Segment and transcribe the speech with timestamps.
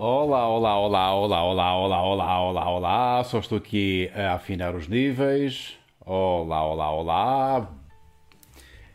[0.00, 3.24] Olá, olá, olá, olá, olá, olá, olá, olá, olá.
[3.24, 5.76] Só estou aqui a afinar os níveis.
[6.06, 7.70] Olá, olá, olá.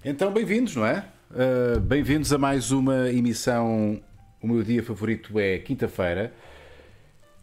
[0.05, 1.05] Então, bem-vindos, não é?
[1.29, 4.01] Uh, bem-vindos a mais uma emissão.
[4.41, 6.33] O meu dia favorito é quinta-feira.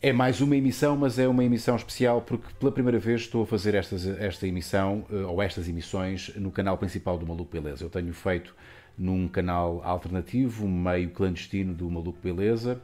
[0.01, 3.47] É mais uma emissão, mas é uma emissão especial porque pela primeira vez estou a
[3.47, 7.85] fazer estas, esta emissão, ou estas emissões, no canal principal do Maluco Beleza.
[7.85, 8.57] Eu tenho feito
[8.97, 12.81] num canal alternativo, meio clandestino do Maluco Beleza.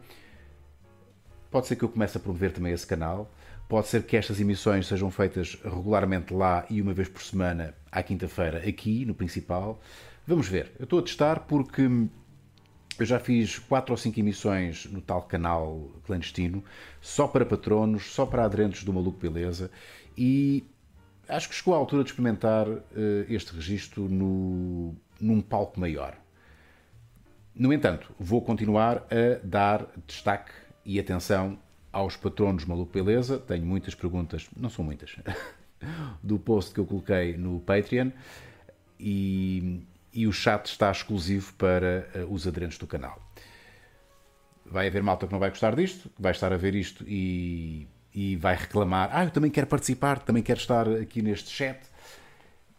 [1.57, 3.33] Pode ser que eu comece a promover também esse canal.
[3.67, 8.03] Pode ser que estas emissões sejam feitas regularmente lá e uma vez por semana, à
[8.03, 9.81] quinta-feira, aqui no principal.
[10.27, 10.73] Vamos ver.
[10.79, 11.89] Eu estou a testar porque
[12.99, 16.63] eu já fiz quatro ou cinco emissões no tal canal clandestino,
[17.01, 19.71] só para patronos, só para aderentes do Maluco Beleza,
[20.15, 20.63] e
[21.27, 22.83] acho que chegou a altura de experimentar uh,
[23.31, 26.19] este registro no, num palco maior.
[27.55, 31.59] No entanto, vou continuar a dar destaque e atenção
[31.93, 33.39] aos patronos Maluco Beleza.
[33.39, 35.17] Tenho muitas perguntas, não são muitas,
[36.23, 38.11] do post que eu coloquei no Patreon.
[38.99, 39.83] E,
[40.15, 43.21] e o chat está exclusivo para uh, os aderentes do canal.
[44.65, 48.37] Vai haver malta que não vai gostar disto, vai estar a ver isto e, e
[48.37, 51.81] vai reclamar: Ah, eu também quero participar, também quero estar aqui neste chat,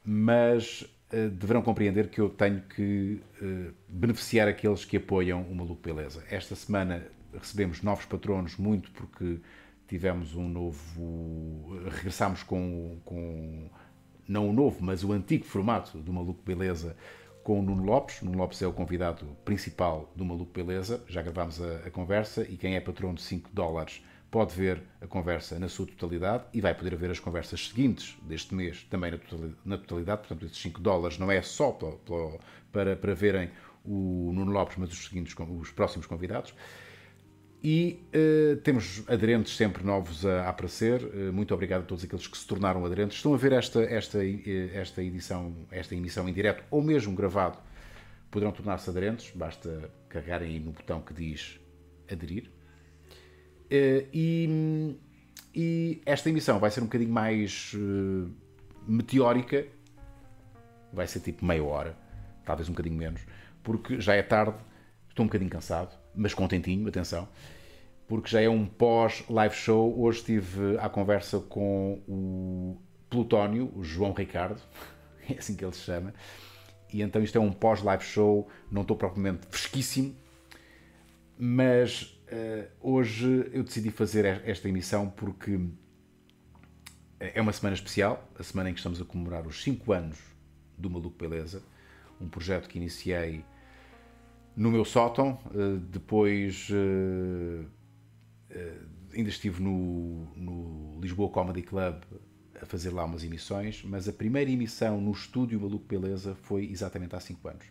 [0.04, 0.82] mas
[1.14, 6.24] uh, deverão compreender que eu tenho que uh, beneficiar aqueles que apoiam o Maluco Beleza.
[6.30, 7.04] Esta semana
[7.40, 9.40] recebemos novos patronos, muito porque
[9.88, 11.80] tivemos um novo.
[11.90, 13.70] regressámos com, com
[14.28, 16.96] não o novo, mas o antigo formato do Maluco Beleza
[17.44, 18.22] com o Nuno Lopes.
[18.22, 21.02] Nuno Lopes é o convidado principal do Maluco Beleza.
[21.08, 25.08] Já gravámos a, a, conversa e quem é patrão de 5 dólares pode ver a
[25.08, 29.18] conversa na sua totalidade e vai poder ver as conversas seguintes deste mês também
[29.64, 30.20] na totalidade.
[30.20, 31.94] Portanto, esses 5 dólares não é só para,
[32.70, 33.50] para, para verem
[33.86, 36.54] o Nuno Lopes, mas os, seguintes, os próximos convidados.
[37.64, 41.04] E uh, temos aderentes sempre novos a, a aparecer.
[41.04, 43.18] Uh, muito obrigado a todos aqueles que se tornaram aderentes.
[43.18, 47.58] Estão a ver esta, esta, eh, esta edição, esta emissão em direto ou mesmo gravado,
[48.30, 49.32] poderão tornar-se aderentes.
[49.36, 51.60] Basta carregarem aí no botão que diz
[52.12, 52.52] aderir.
[53.66, 54.96] Uh, e,
[55.54, 57.76] e, esta emissão vai ser um bocadinho mais
[58.88, 59.66] meteórica.
[60.94, 61.98] Vai ser tipo meia hora,
[62.46, 63.22] talvez um bocadinho menos,
[63.62, 64.58] porque já é tarde,
[65.10, 67.28] estou um bocadinho cansado mas contentinho, atenção,
[68.08, 70.00] porque já é um pós-live show.
[70.02, 72.78] Hoje estive à conversa com o
[73.10, 74.60] Plutónio, o João Ricardo,
[75.30, 76.14] é assim que ele se chama,
[76.92, 80.16] e então isto é um pós-live show, não estou propriamente fresquíssimo,
[81.38, 85.60] mas uh, hoje eu decidi fazer esta emissão porque
[87.20, 90.18] é uma semana especial, a semana em que estamos a comemorar os 5 anos
[90.78, 91.64] do Maluco Beleza,
[92.22, 93.44] um projeto que iniciei
[94.58, 95.40] no meu sótão.
[95.54, 97.66] Eh, depois eh,
[98.50, 98.82] eh,
[99.14, 102.02] ainda estive no, no, Lisboa Comedy Club
[102.60, 107.16] a fazer lá umas emissões, mas a primeira emissão no estúdio Maluco Beleza foi exatamente
[107.16, 107.66] há 5 anos.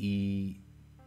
[0.00, 0.60] E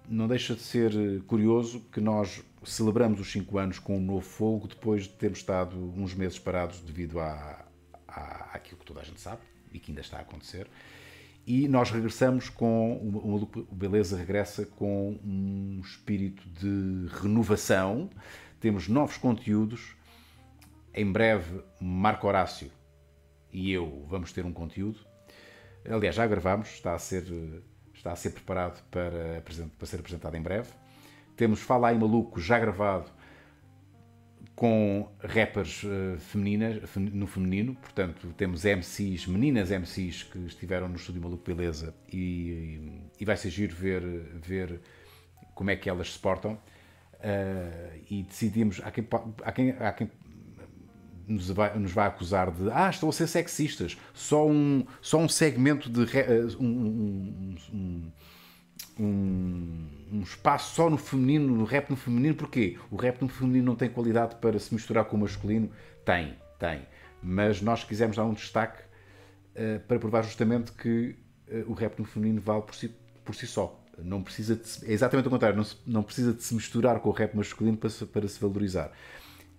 [0.08, 4.68] não deixa de ser curioso que nós celebramos os 5 anos com um novo fogo
[4.70, 7.66] depois de termos estado uns meses parados devido à,
[8.08, 9.42] à, àquilo que toda a gente sabe
[9.74, 10.68] e que ainda está a acontecer.
[11.46, 12.94] E nós regressamos com.
[13.70, 18.10] O Beleza regressa com um espírito de renovação.
[18.60, 19.96] Temos novos conteúdos.
[20.94, 22.70] Em breve, Marco Horácio
[23.52, 25.00] e eu vamos ter um conteúdo.
[25.90, 27.26] Aliás, já gravamos, está a ser,
[27.94, 29.42] está a ser preparado para,
[29.78, 30.70] para ser apresentado em breve.
[31.36, 33.10] Temos Fala aí Maluco já gravado
[34.56, 40.96] com rappers uh, femininas, fem, no feminino, portanto temos MCs, meninas MCs que estiveram no
[40.96, 44.04] Estúdio Maluco Beleza e, e, e vai ser giro ver,
[44.36, 44.80] ver
[45.56, 46.54] como é que elas se portam.
[47.16, 49.08] Uh, e decidimos, há quem,
[49.44, 50.10] há quem, há quem
[51.28, 55.30] nos, vai, nos vai acusar de ah, estão a ser sexistas, só um, só um
[55.30, 58.12] segmento de uh, um, um, um
[59.02, 62.78] um, um, espaço só no feminino, no rap no feminino, porquê?
[62.92, 65.72] O rap no feminino não tem qualidade para se misturar com o masculino?
[66.06, 66.86] Tem, tem.
[67.22, 68.82] Mas nós quisemos dar um destaque
[69.56, 71.16] uh, para provar justamente que
[71.48, 72.90] uh, o rap no feminino vale por si,
[73.26, 73.80] por si só.
[73.98, 77.12] Não precisa é exatamente o contrário, não, se, não precisa de se misturar com o
[77.12, 78.92] rap masculino para se, para se valorizar.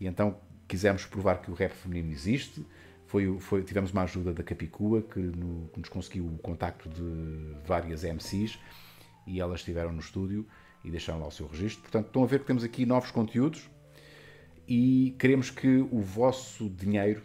[0.01, 0.37] E então
[0.69, 2.65] quisemos provar que o rap feminino existe.
[3.07, 7.55] Foi, foi, tivemos uma ajuda da Capicua, que, no, que nos conseguiu o contacto de
[7.67, 8.59] várias MCs
[9.27, 10.47] e elas estiveram no estúdio
[10.85, 11.83] e deixaram lá o seu registro.
[11.83, 13.71] Portanto, estão a ver que temos aqui novos conteúdos
[14.67, 17.23] e queremos que o vosso dinheiro,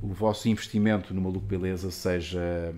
[0.00, 2.74] o vosso investimento no Maluco Beleza seja,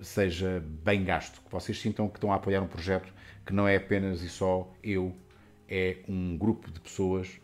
[0.00, 3.12] seja bem gasto, que vocês sintam que estão a apoiar um projeto
[3.44, 5.14] que não é apenas e só eu
[5.68, 7.40] é um grupo de pessoas,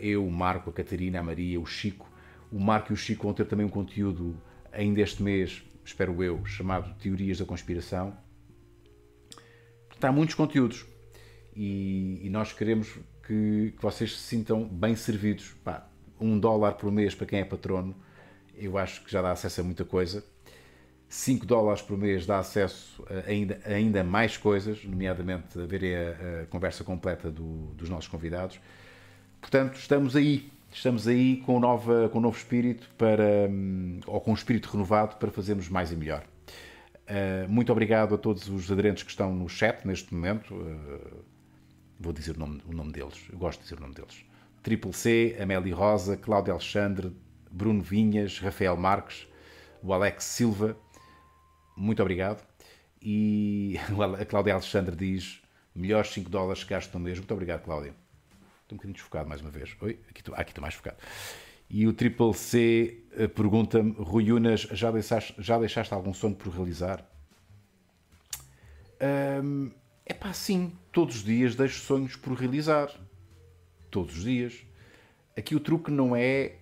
[0.00, 2.08] eu, o Marco, a Catarina, a Maria, o Chico.
[2.52, 4.40] O Marco e o Chico vão ter também um conteúdo
[4.72, 8.16] ainda este mês, espero eu, chamado Teorias da Conspiração.
[10.00, 10.86] Está muitos conteúdos
[11.54, 12.88] e, e nós queremos
[13.22, 15.54] que, que, vocês se sintam bem servidos.
[15.62, 15.86] Pá,
[16.18, 17.94] um dólar por mês para quem é patrono,
[18.56, 20.24] eu acho que já dá acesso a muita coisa.
[21.06, 25.82] 5 dólares por mês dá acesso a ainda, a ainda mais coisas, nomeadamente a ver
[25.84, 28.58] a, a conversa completa do, dos nossos convidados.
[29.38, 34.30] Portanto, estamos aí, estamos aí com, nova, com um novo espírito para, hum, ou com
[34.30, 36.24] um espírito renovado para fazermos mais e melhor.
[37.10, 40.54] Uh, muito obrigado a todos os aderentes que estão no chat neste momento.
[40.54, 41.24] Uh,
[41.98, 44.24] vou dizer o nome, o nome deles, eu gosto de dizer o nome deles.
[44.62, 47.12] Triple C, Amélie Rosa, Cláudio Alexandre,
[47.50, 49.26] Bruno Vinhas, Rafael Marques,
[49.82, 50.76] o Alex Silva,
[51.76, 52.46] muito obrigado.
[53.02, 53.76] E
[54.20, 55.40] a Cláudia Alexandre diz:
[55.74, 57.18] melhores 5 dólares que gasto no mês.
[57.18, 57.94] Muito obrigado, Cláudia.
[58.62, 59.74] Estou um bocadinho desfocado mais uma vez.
[59.80, 60.96] Oi, aqui estou, aqui estou mais focado.
[61.68, 62.99] E o Triple C eh,
[63.34, 67.06] pergunta-me: Rui Unas, já deixaste, já deixaste algum sonho por realizar?
[70.04, 72.90] é pá, sim, todos os dias deixo sonhos por realizar.
[73.90, 74.62] Todos os dias.
[75.36, 76.56] Aqui o truque não é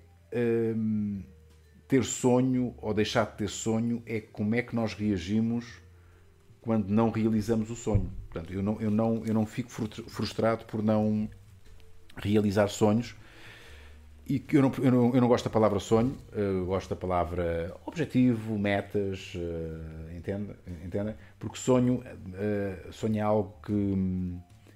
[1.88, 5.64] ter sonho ou deixar de ter sonho é como é que nós reagimos
[6.60, 8.12] quando não realizamos o sonho.
[8.30, 11.28] Portanto, eu não, eu não, eu não fico frustrado por não
[12.16, 13.16] realizar sonhos.
[14.28, 17.74] E eu não, eu, não, eu não gosto da palavra sonho, eu gosto da palavra
[17.86, 20.50] objetivo, metas, uh, entende?
[20.84, 21.14] entende?
[21.38, 23.72] Porque sonho, uh, sonho é algo que,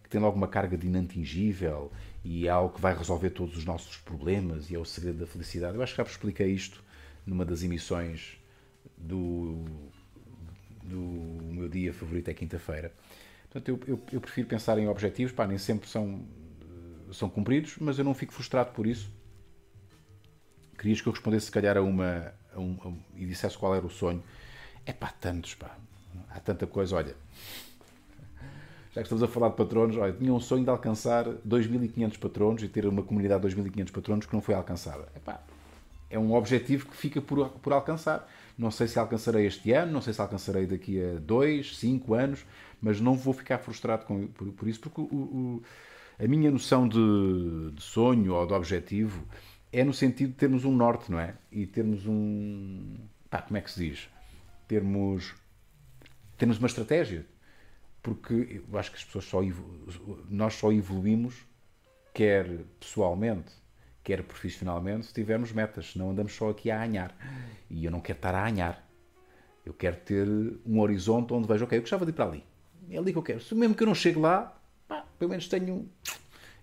[0.04, 1.93] que tem logo uma carga de inatingível
[2.25, 5.26] e é algo que vai resolver todos os nossos problemas e é o segredo da
[5.26, 5.76] felicidade.
[5.76, 6.82] Eu acho que já vos expliquei isto
[7.26, 8.40] numa das emissões
[8.96, 9.66] do,
[10.82, 12.90] do meu dia favorito é quinta-feira.
[13.50, 16.22] Portanto, eu, eu, eu, prefiro pensar em objetivos, pá, nem sempre são,
[17.12, 19.20] são cumpridos, mas eu não fico frustrado por isso.
[20.78, 23.74] Querias que eu respondesse, se calhar, a uma, a um, a um, e dissesse qual
[23.74, 24.22] era o sonho.
[24.84, 25.76] É pá, tantos, pá.
[26.30, 27.14] Há tanta coisa, olha.
[28.94, 32.62] Já que estamos a falar de patronos, olha, tinha um sonho de alcançar 2.500 patronos
[32.62, 35.08] e ter uma comunidade de 2.500 patronos que não foi alcançada.
[35.14, 35.40] É pá,
[36.10, 38.30] é um objetivo que fica por, por alcançar.
[38.56, 42.44] Não sei se alcançarei este ano, não sei se alcançarei daqui a dois, cinco anos,
[42.82, 45.62] mas não vou ficar frustrado com, por, por isso, porque o, o,
[46.22, 49.24] a minha noção de, de, sonho ou de objetivo
[49.72, 51.34] é no sentido de termos um norte, não é?
[51.50, 52.96] E termos um.
[53.30, 54.08] Pá, como é que se diz?
[54.69, 55.34] Termos,
[56.36, 57.26] termos uma estratégia.
[58.02, 59.40] Porque eu acho que as pessoas só.
[60.28, 61.34] Nós só evoluímos,
[62.12, 62.46] quer
[62.78, 63.52] pessoalmente,
[64.02, 67.16] quer profissionalmente, se tivermos metas, não andamos só aqui a anhar.
[67.70, 68.86] E eu não quero estar a anhar.
[69.64, 70.26] Eu quero ter
[70.66, 72.44] um horizonte onde vejo, ok, eu gostava de ir para ali.
[72.90, 73.40] É ali que eu quero.
[73.40, 75.88] Se mesmo que eu não chegue lá, pá, pelo menos tenho.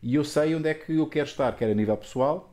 [0.03, 2.48] E eu sei onde é que eu quero estar, quer a nível pessoal.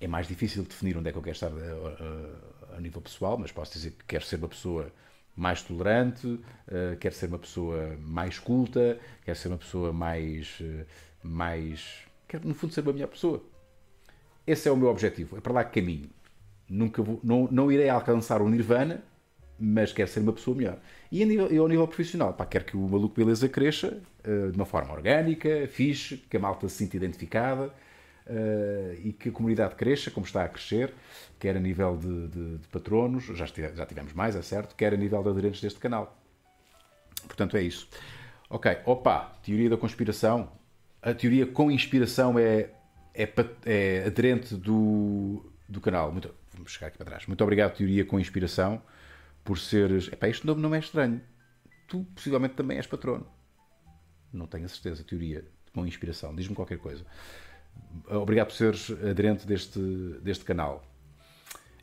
[0.00, 3.38] É mais difícil definir onde é que eu quero estar a, a, a nível pessoal,
[3.38, 4.92] mas posso dizer que quero ser uma pessoa
[5.34, 10.60] mais tolerante, uh, quero ser uma pessoa mais culta, quero ser uma pessoa mais.
[10.60, 10.86] Uh,
[11.22, 13.42] mais quero, no fundo, ser uma melhor pessoa.
[14.46, 16.08] Esse é o meu objetivo, é para lá que caminho.
[16.68, 19.02] Nunca vou, não, não irei alcançar o Nirvana,
[19.58, 20.78] mas quero ser uma pessoa melhor.
[21.10, 24.56] E a nível, ao nível profissional, pá, quero que o Maluco Beleza cresça uh, de
[24.56, 27.72] uma forma orgânica, fixe, que a malta se sinta identificada
[29.02, 30.92] e que a comunidade cresça, como está a crescer,
[31.38, 34.96] quer a nível de, de, de patronos, já, já tivemos mais, é certo, quer a
[34.96, 36.20] nível de aderentes deste canal.
[37.26, 37.88] Portanto, é isso.
[38.48, 40.50] Ok, opa, teoria da conspiração.
[41.02, 42.70] A teoria com inspiração é
[43.16, 43.32] é,
[43.64, 46.12] é aderente do, do canal.
[46.12, 47.26] Muito, vamos chegar aqui para trás.
[47.26, 48.82] Muito obrigado, Teoria com Inspiração,
[49.42, 50.08] por seres.
[50.12, 51.20] Epá, este nome não é estranho.
[51.88, 53.26] Tu possivelmente também és patrono.
[54.32, 56.34] Não tenho a certeza, Teoria com Inspiração.
[56.34, 57.04] Diz-me qualquer coisa.
[58.08, 59.80] Obrigado por seres aderente deste,
[60.22, 60.84] deste canal.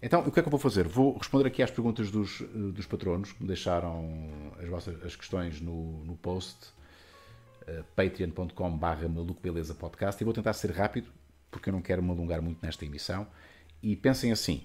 [0.01, 0.87] Então, o que é que eu vou fazer?
[0.87, 2.41] Vou responder aqui às perguntas dos,
[2.73, 6.57] dos patronos que me deixaram as, vossas, as questões no, no post
[7.61, 9.07] uh, patreon.com barra
[9.79, 11.07] podcast e vou tentar ser rápido
[11.49, 13.27] porque eu não quero me alongar muito nesta emissão.
[13.81, 14.63] E pensem assim: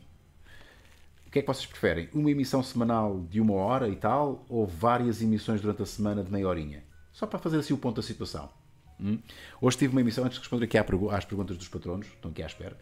[1.26, 2.08] o que é que vocês preferem?
[2.12, 6.32] Uma emissão semanal de uma hora e tal, ou várias emissões durante a semana de
[6.32, 6.82] meia horinha?
[7.12, 8.48] Só para fazer assim o ponto da situação.
[9.00, 9.18] Hum?
[9.60, 12.46] Hoje tive uma emissão, antes de responder aqui às perguntas dos patronos, estão aqui à
[12.46, 12.76] espera.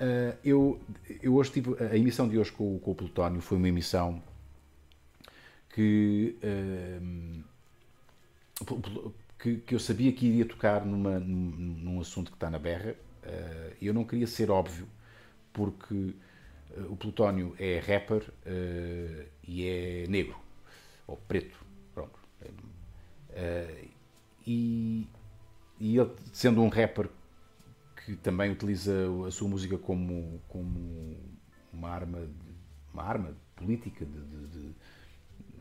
[0.00, 0.80] Uh, eu,
[1.22, 1.74] eu hoje tive.
[1.82, 4.22] A emissão de hoje com, com o Plutónio foi uma emissão
[5.70, 6.36] que.
[6.42, 7.42] Uh,
[9.38, 11.50] que, que, eu sabia que iria tocar numa, num,
[11.82, 14.88] num assunto que está na berra, eh, eu não queria ser óbvio,
[15.52, 16.14] porque
[16.88, 18.22] o Plutónio é rapper
[19.46, 20.36] e é negro,
[21.06, 21.54] ou preto,
[21.94, 22.18] pronto.
[24.46, 25.06] E,
[25.78, 27.08] e, ele, sendo um rapper
[28.04, 28.92] que também utiliza
[29.26, 31.16] a sua música como, como
[31.72, 32.28] uma arma,
[32.92, 34.74] uma arma política de, de, de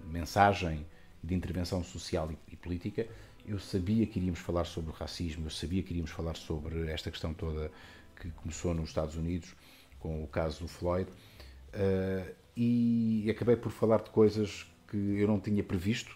[0.05, 0.85] mensagem
[1.23, 3.07] de intervenção social e, e, política,
[3.45, 7.09] eu sabia que iríamos falar sobre o racismo, eu sabia que iríamos falar sobre esta
[7.09, 7.71] questão toda
[8.19, 9.55] que começou nos Estados Unidos
[9.99, 15.39] com o caso do Floyd uh, e acabei por falar de coisas que eu não
[15.39, 16.15] tinha previsto.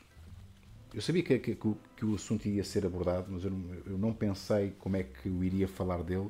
[0.94, 3.52] Eu sabia que, que, que o assunto ia ser abordado, mas eu,
[3.86, 6.30] eu não pensei como é que eu iria falar dele.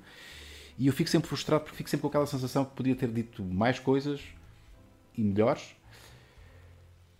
[0.78, 3.44] E eu fico sempre frustrado porque fico sempre com aquela sensação que podia ter dito
[3.44, 4.22] mais coisas
[5.18, 5.76] e melhores,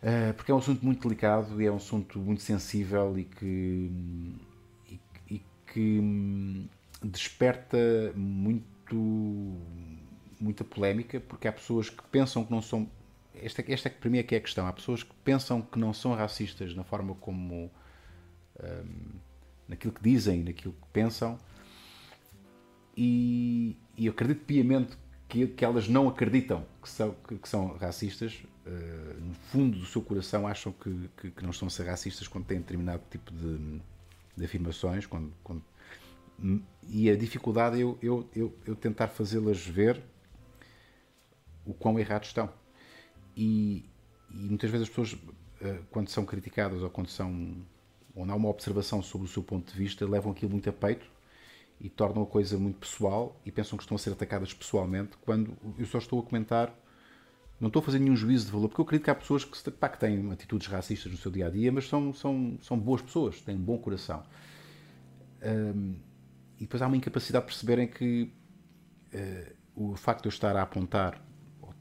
[0.02, 3.92] uh, porque é um assunto muito delicado e é um assunto muito sensível e que,
[4.90, 6.68] e, e que hum,
[7.04, 7.78] desperta
[8.16, 9.58] muito
[10.40, 12.90] muita polémica, porque há pessoas que pensam que não são.
[13.42, 14.68] Esta, esta para mim é que é a questão.
[14.68, 17.72] Há pessoas que pensam que não são racistas na forma como.
[18.62, 19.20] Um,
[19.68, 21.38] naquilo que dizem, naquilo que pensam,
[23.02, 24.98] e, e eu acredito piamente
[25.30, 28.44] que, que, elas não acreditam que são, que, que são racistas.
[28.66, 32.46] Uh, no fundo do seu coração acham que, que, não estão a ser racistas quando
[32.46, 33.82] têm determinado tipo de,
[34.36, 35.06] de afirmações.
[35.06, 35.64] Quando, quando,
[36.90, 40.04] e a dificuldade é eu, eu, eu, eu tentar fazê-las ver
[41.66, 42.52] o quão errados estão.
[43.42, 43.86] E,
[44.30, 45.18] e muitas vezes as pessoas,
[45.62, 47.56] eh, quando são criticadas ou quando são
[48.14, 51.10] não há uma observação sobre o seu ponto de vista, levam aquilo muito a peito
[51.80, 55.56] e tornam a coisa muito pessoal e pensam que estão a ser atacadas pessoalmente, quando
[55.78, 56.76] eu só estou a comentar,
[57.62, 59.72] não estou a fazer nenhum juízo de valor, porque eu acredito que há pessoas que,
[59.72, 63.02] pá, que têm atitudes racistas no seu dia a dia, mas são, são, são boas
[63.02, 64.22] pessoas, têm um bom coração.
[65.42, 65.96] Um,
[66.58, 68.34] e depois há uma incapacidade de perceberem que
[69.14, 71.29] uh, o facto de eu estar a apontar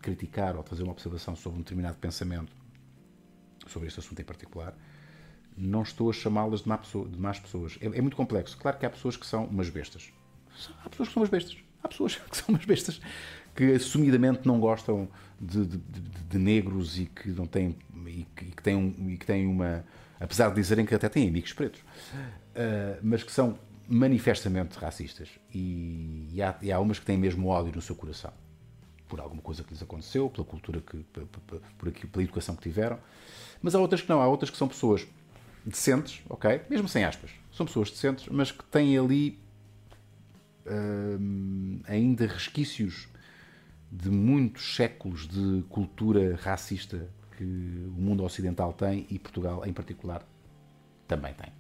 [0.01, 2.53] criticar ou fazer uma observação sobre um determinado pensamento,
[3.67, 4.75] sobre este assunto em particular,
[5.57, 7.77] não estou a chamá-las de, má de más pessoas.
[7.81, 8.57] É, é, muito complexo.
[8.57, 10.13] Claro que há pessoas que são umas bestas.
[10.85, 11.57] Há pessoas que são umas bestas.
[11.83, 13.01] Há pessoas que são umas bestas
[13.55, 15.09] que assumidamente não gostam
[15.41, 17.75] de, de, de, de negros e que não têm
[18.07, 19.85] e que, e que, têm um, e que têm uma
[20.21, 26.29] apesar de dizerem que até têm amigos pretos, uh, mas que são manifestamente racistas e,
[26.33, 28.33] e, há, e há umas que têm mesmo ódio no seu coração
[29.09, 30.99] por alguma coisa que lhes aconteceu, pela cultura que,
[31.79, 32.99] por, aqui, pela educação que tiveram.
[33.63, 35.07] Mas há outras que não, há outras que são pessoas
[35.65, 36.63] decentes, ok?
[36.69, 37.31] Mesmo sem aspas.
[37.53, 39.39] São pessoas decentes, mas que têm ali
[40.67, 43.09] hum, ainda resquícios
[43.91, 50.27] de muitos séculos de cultura racista que o mundo ocidental tem e Portugal em particular
[51.07, 51.53] também tem.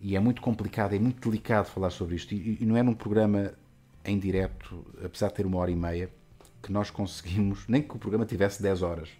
[0.00, 2.34] E é muito complicado, é muito delicado falar sobre isto.
[2.34, 3.54] E não é num programa
[4.04, 6.10] em direto, apesar de ter uma hora e meia,
[6.64, 9.10] que nós conseguimos, nem que o programa tivesse 10 horas,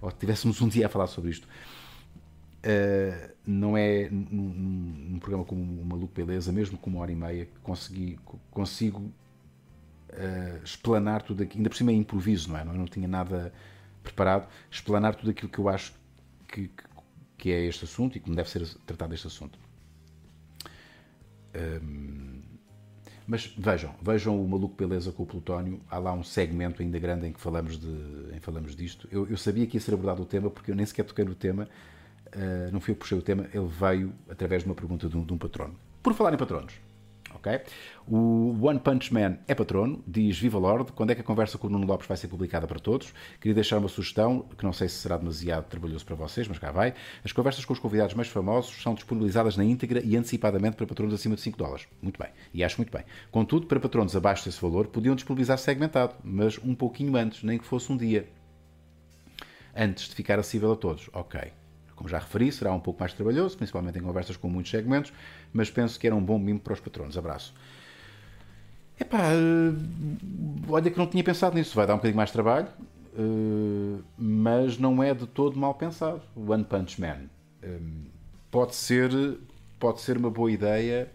[0.00, 5.62] ou tivéssemos um dia a falar sobre isto, uh, não é num, num, programa como
[5.62, 8.18] o Maluco Beleza, mesmo com uma hora e meia, que consegui,
[8.50, 12.62] consigo uh, explanar tudo aqui, ainda por cima é improviso, não é?
[12.62, 13.52] Eu não tinha nada
[14.02, 15.92] preparado, explanar tudo aquilo que eu acho
[16.48, 16.70] que,
[17.36, 19.58] que é este assunto e como deve ser tratado este assunto.
[21.54, 22.33] Um, ehm,
[23.26, 25.80] mas vejam, vejam o Maluco Beleza com o Plutónio.
[25.90, 27.88] Há lá um segmento ainda grande em que falamos, de,
[28.34, 29.08] em falamos disto.
[29.10, 31.34] Eu, eu sabia que ia ser abordado o tema porque eu nem sequer toquei no
[31.34, 31.68] tema.
[32.28, 35.16] Uh, não fui eu que puxei o tema, ele veio através de uma pergunta de
[35.16, 35.74] um, de um patrono.
[36.02, 36.74] Por falar em patronos,
[37.34, 37.60] ok?
[38.06, 41.66] O One Punch Man é patrono, diz Viva Lord, quando é que a conversa com
[41.66, 43.12] o Nuno Lopes vai ser publicada para todos?
[43.40, 46.70] Queria deixar uma sugestão, que não sei se será demasiado trabalhoso para vocês, mas cá
[46.70, 46.94] vai.
[47.24, 51.14] As conversas com os convidados mais famosos são disponibilizadas na íntegra e antecipadamente para patronos
[51.14, 51.86] acima de 5 dólares.
[52.00, 53.04] Muito bem, e acho muito bem.
[53.30, 57.64] Contudo, para patronos abaixo desse valor, podiam disponibilizar segmentado, mas um pouquinho antes, nem que
[57.64, 58.28] fosse um dia.
[59.76, 61.10] Antes de ficar acessível a todos.
[61.12, 61.63] Ok.
[61.96, 65.12] Como já referi, será um pouco mais trabalhoso, principalmente em conversas com muitos segmentos,
[65.52, 67.16] mas penso que era um bom mimo para os patronos.
[67.16, 67.54] Abraço.
[69.00, 71.74] Epá, uh, olha que não tinha pensado nisso.
[71.74, 72.68] Vai dar um bocadinho mais trabalho,
[73.16, 76.22] uh, mas não é de todo mal pensado.
[76.36, 77.22] One Punch Man.
[77.62, 78.04] Um,
[78.50, 79.10] pode, ser,
[79.78, 81.10] pode ser uma boa ideia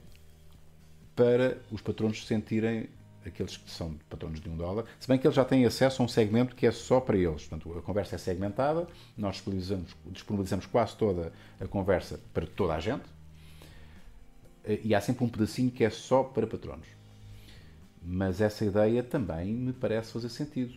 [1.15, 2.89] para os patronos se sentirem
[3.25, 6.05] aqueles que são patronos de um dólar, se bem que eles já têm acesso a
[6.05, 7.45] um segmento que é só para eles.
[7.45, 12.79] Portanto, a conversa é segmentada, nós disponibilizamos, disponibilizamos quase toda a conversa para toda a
[12.79, 13.05] gente,
[14.63, 16.87] eh, e há sempre um pedacinho que é só para patronos.
[18.01, 20.73] Mas essa ideia também me parece fazer sentido.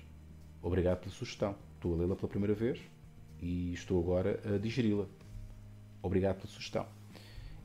[0.60, 1.54] Obrigado pela sugestão.
[1.74, 2.80] Estou a lê-la pela primeira vez
[3.40, 5.06] e estou agora a digeri-la.
[6.02, 6.86] Obrigado pela sugestão.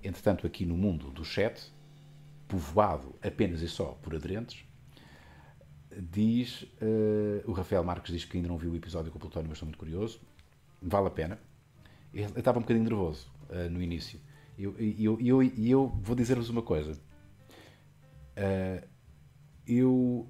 [0.04, 1.72] Entretanto, aqui no mundo do chat,
[2.48, 4.64] povoado apenas e só por aderentes,
[6.00, 9.48] diz, uh, o Rafael Marques diz que ainda não viu o episódio com o Plutónio,
[9.50, 10.20] mas estou muito curioso.
[10.82, 11.40] Vale a pena.
[12.14, 14.20] Ele, estava um bocadinho nervoso uh, no início.
[14.58, 16.94] E eu, eu, eu, eu, vou dizer-vos uma coisa.
[18.38, 18.88] Uh,
[19.68, 20.30] eu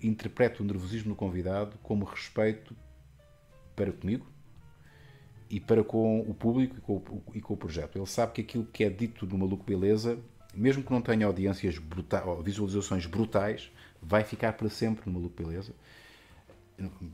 [0.00, 2.76] interpreto o nervosismo do convidado como respeito
[3.74, 4.24] para comigo
[5.50, 7.96] e para com o público e com o, e com o projeto.
[7.96, 10.18] Ele sabe que aquilo que é dito no Maluco Beleza,
[10.56, 13.70] mesmo que não tenha audiências brutais, visualizações brutais,
[14.00, 15.72] vai ficar para sempre no Maluco Beleza,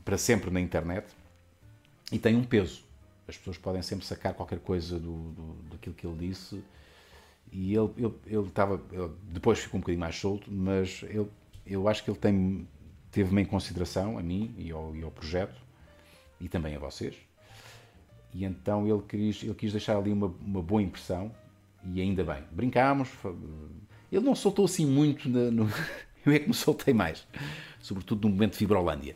[0.03, 1.07] para sempre na internet,
[2.11, 2.83] e tem um peso.
[3.27, 6.63] As pessoas podem sempre sacar qualquer coisa do, do daquilo que ele disse,
[7.51, 11.27] e ele, ele, ele estava, ele, depois ficou um bocadinho mais solto, mas ele,
[11.65, 12.67] eu acho que ele tem,
[13.11, 15.61] teve-me em consideração, a mim e ao, e ao projeto,
[16.39, 17.15] e também a vocês,
[18.33, 21.31] e então ele quis, ele quis deixar ali uma, uma boa impressão,
[21.83, 22.43] e ainda bem.
[22.51, 23.09] Brincámos,
[24.11, 25.69] ele não soltou assim muito no,
[26.25, 27.27] Eu é que me soltei mais,
[27.79, 29.15] sobretudo no momento de Fibrolândia.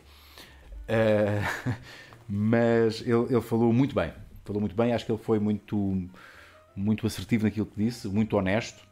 [0.88, 1.74] Uh,
[2.28, 4.12] mas ele, ele, falou muito bem,
[4.44, 4.92] falou muito bem.
[4.92, 6.08] Acho que ele foi muito,
[6.74, 8.82] muito assertivo naquilo que disse, muito honesto,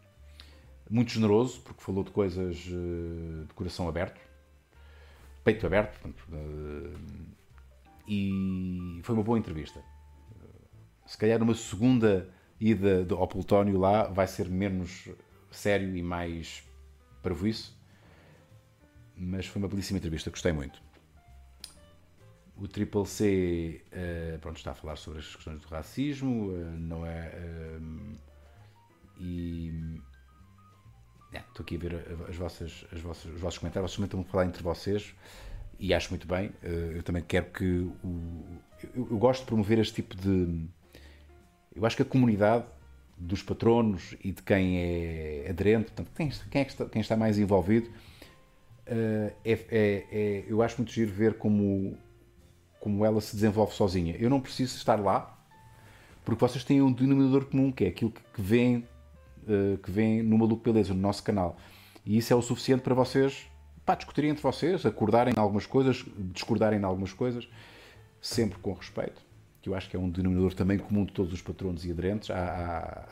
[0.89, 4.21] muito generoso, porque falou de coisas uh, de coração aberto,
[5.43, 5.99] peito aberto.
[5.99, 6.99] Portanto, uh,
[8.07, 9.83] e foi uma boa entrevista.
[11.05, 12.29] Se calhar numa segunda
[12.71, 15.09] ida ao Plutónio lá vai ser menos
[15.51, 16.63] sério e mais
[17.45, 17.75] isso
[19.17, 20.83] mas foi uma belíssima entrevista, gostei muito.
[22.57, 27.05] O Triple C uh, pronto, está a falar sobre as questões do racismo, uh, não
[27.05, 27.33] é.
[27.81, 28.17] Uh,
[29.19, 30.01] e.
[31.33, 34.47] estou aqui a ver as vossas, as vossas, os vossos comentários, vocês estão a falar
[34.47, 35.15] entre vocês
[35.79, 36.53] e acho muito bem.
[36.63, 37.65] eu também quero que.
[38.05, 38.61] O,
[38.95, 40.69] eu, eu, gosto de promover este tipo de.
[41.75, 42.65] Eu acho que a comunidade
[43.17, 47.17] dos patronos e de quem é aderente, portanto, quem, quem, é que está, quem está
[47.17, 51.97] mais envolvido, uh, é, é, é, eu acho muito giro ver como,
[52.81, 54.17] como ela se desenvolve sozinha.
[54.19, 55.39] Eu não preciso estar lá,
[56.25, 58.89] porque vocês têm um denominador comum, que é aquilo que, vem,
[59.83, 61.57] que vem no Maluco Beleza, no nosso canal.
[62.05, 63.47] E isso é o suficiente para vocês
[63.85, 67.49] pá, discutirem entre vocês, acordarem em algumas coisas, discordarem em algumas coisas,
[68.21, 69.21] sempre com respeito,
[69.65, 72.31] que eu acho que é um denominador também comum de todos os patronos e aderentes.
[72.31, 72.37] Há,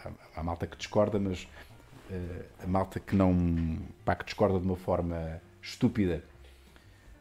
[0.04, 1.44] há, há malta que discorda, mas
[2.10, 6.22] uh, a malta que não pá, que discorda de uma forma estúpida,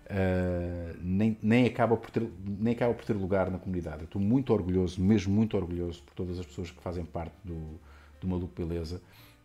[0.08, 4.00] uh, nem, nem, acaba por ter, nem acaba por ter lugar na comunidade.
[4.00, 7.80] Eu estou muito orgulhoso, mesmo muito orgulhoso, por todas as pessoas que fazem parte do,
[8.20, 9.02] do Maluco Beleza,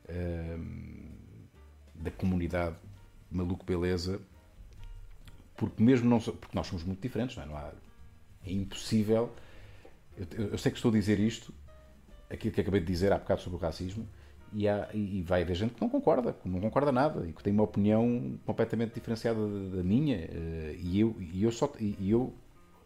[0.08, 0.64] uh,
[1.94, 2.74] da comunidade
[3.30, 4.20] Maluco Beleza,
[5.56, 7.46] porque mesmo não porque nós somos muito diferentes, não é?
[7.46, 7.70] Não há,
[8.44, 9.32] é impossível.
[10.16, 11.52] Eu, eu, sei que estou a dizer isto,
[12.30, 14.06] aquilo que acabei de dizer há bocado sobre o racismo,
[14.52, 17.42] e, há, e vai haver gente que não concorda, que não concorda nada e que
[17.42, 20.16] tem uma opinião completamente diferenciada da, minha.
[20.16, 21.70] Eh, e eu, e eu só.
[21.78, 22.32] E eu,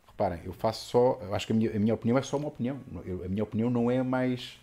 [0.08, 1.20] reparem, eu faço só.
[1.22, 2.80] Eu acho que a minha, a minha opinião é só uma opinião.
[3.04, 4.58] Eu, a minha opinião não é mais.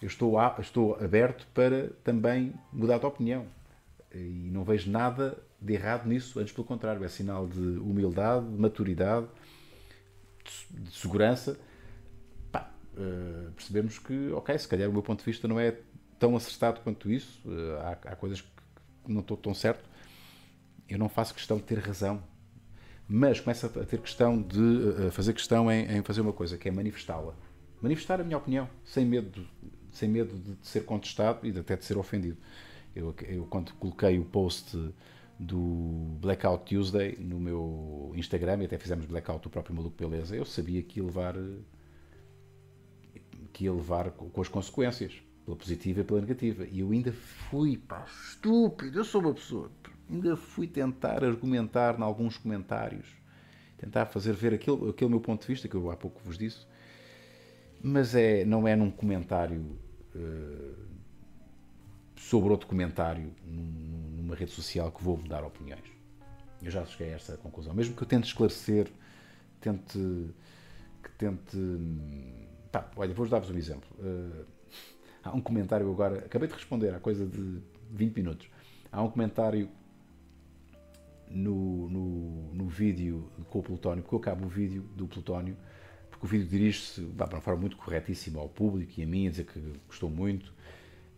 [0.00, 3.46] Eu estou, a, estou aberto para também mudar de opinião.
[4.12, 8.58] E não vejo nada de errado nisso, antes pelo contrário, é sinal de humildade, de
[8.58, 9.26] maturidade,
[10.42, 11.58] de, de segurança.
[13.00, 15.74] Uh, percebemos que, ok, se calhar o meu ponto de vista não é
[16.18, 17.40] tão acertado quanto isso.
[17.46, 18.48] Eh, há, há coisas que
[19.08, 19.88] não estou tão certo.
[20.86, 22.22] Eu não faço questão de ter razão,
[23.08, 26.68] mas começo a ter questão de a fazer questão em, em fazer uma coisa, que
[26.68, 27.34] é manifestá-la.
[27.80, 29.46] Manifestar a minha opinião, sem medo,
[29.90, 32.36] sem medo de ser contestado e de até de ser ofendido.
[32.94, 34.76] Eu, eu quando coloquei o post
[35.38, 40.44] do Blackout Tuesday no meu Instagram, e até fizemos Blackout do próprio Maluco Beleza, eu
[40.44, 41.34] sabia que ia levar
[43.60, 46.64] que ia levar com as consequências pela positiva e pela negativa.
[46.64, 49.70] E eu ainda fui, pá, estúpido, eu sou uma pessoa,
[50.08, 53.06] ainda fui tentar argumentar em alguns comentários,
[53.76, 56.66] tentar fazer ver aquele, aquele meu ponto de vista, que eu há pouco vos disse,
[57.82, 59.78] mas é, não é num comentário
[60.14, 60.74] uh,
[62.16, 65.84] sobre outro comentário numa rede social que vou mudar opiniões.
[66.62, 67.74] Eu já cheguei a essa conclusão.
[67.74, 68.90] Mesmo que eu tente esclarecer,
[69.60, 69.98] tente.
[71.02, 71.58] que tente.
[72.70, 73.88] Pá, olha, vou dar-vos um exemplo.
[73.98, 74.44] Uh,
[75.22, 78.48] Há um comentário agora, acabei de responder há coisa de 20 minutos.
[78.90, 79.68] Há um comentário
[81.28, 85.56] no, no, no vídeo com o Plutónio, porque eu acabo o vídeo do Plutónio,
[86.10, 89.30] porque o vídeo dirige-se de uma forma muito corretíssima ao público e a mim, a
[89.30, 90.48] dizer que gostou muito,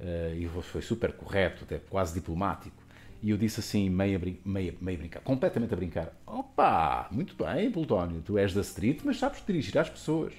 [0.01, 2.83] uh, e foi super correto, até quase diplomático.
[3.23, 7.07] E eu disse assim, meio a, brin meio, meio a brincar, completamente a brincar: Opa,
[7.13, 10.35] muito bem, Plutónio, tu és da street, mas sabes dirigir às pessoas.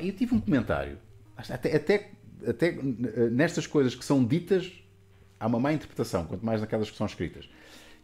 [0.00, 0.98] E eu tive um comentário,
[1.36, 2.10] até, até
[2.46, 2.72] até
[3.30, 4.72] nestas coisas que são ditas,
[5.38, 7.48] há uma má interpretação, quanto mais naquelas que são escritas.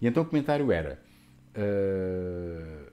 [0.01, 1.01] E então o comentário era.
[1.55, 2.93] Uh,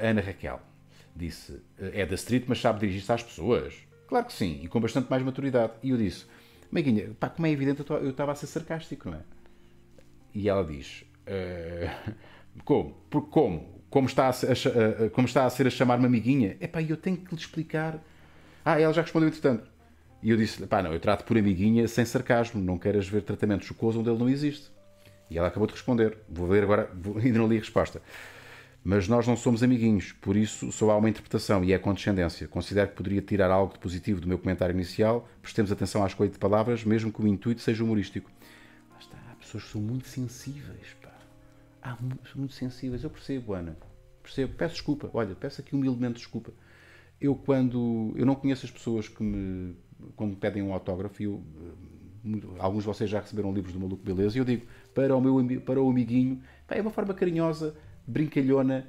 [0.00, 0.60] Ana Raquel
[1.14, 3.74] disse: é da street, mas sabe dirigir-se às pessoas.
[4.08, 5.72] Claro que sim, e com bastante mais maturidade.
[5.82, 6.26] E eu disse,
[6.70, 9.22] Meiguinha, pá, como é evidente, eu estava a ser sarcástico, não é?
[10.34, 12.14] E ela diz, uh,
[12.64, 12.92] como?
[13.08, 13.81] Por como?
[13.92, 16.56] Como está, a, a, a, como está a ser a chamar-me amiguinha?
[16.60, 18.02] É pá, eu tenho que lhe explicar.
[18.64, 19.70] Ah, ela já respondeu entretanto.
[20.22, 23.66] E eu disse, pá, não, eu trato por amiguinha sem sarcasmo, não queres ver tratamento
[23.66, 24.70] chocoso onde ele não existe.
[25.28, 26.16] E ela acabou de responder.
[26.26, 28.00] Vou ler agora, vou, ainda não li a resposta.
[28.82, 32.48] Mas nós não somos amiguinhos, por isso só há uma interpretação e é condescendência.
[32.48, 36.30] Considero que poderia tirar algo de positivo do meu comentário inicial, prestemos atenção à escolha
[36.30, 38.30] de palavras, mesmo que o intuito seja humorístico.
[38.90, 40.96] Lá está, pessoas são muito sensíveis,
[41.82, 43.02] Há muito, sensíveis.
[43.02, 43.76] Eu percebo, Ana.
[44.22, 44.54] Percebo.
[44.54, 45.10] Peço desculpa.
[45.12, 46.52] Olha, peço aqui humildemente desculpa.
[47.20, 48.12] Eu, quando.
[48.16, 49.74] Eu não conheço as pessoas que me.
[50.16, 51.42] Quando me pedem um autógrafo, eu,
[52.24, 55.20] eh, alguns de vocês já receberam livros do Maluco Beleza, e eu digo para o
[55.20, 58.84] meu para o amiguinho, é uma forma carinhosa brincalhona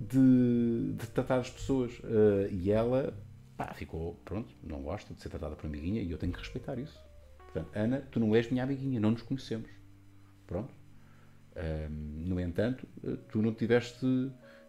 [0.00, 1.98] de, de tratar as pessoas.
[2.00, 3.16] Uh, e ela
[3.56, 6.78] pá, ficou, pronto, não gosta de ser tratada por amiguinha e eu tenho que respeitar
[6.78, 7.00] isso.
[7.38, 9.70] Portanto, Ana, tu não és minha amiguinha, não nos conhecemos.
[10.46, 10.72] Pronto.
[11.98, 14.06] No entanto, uh, tu não tiveste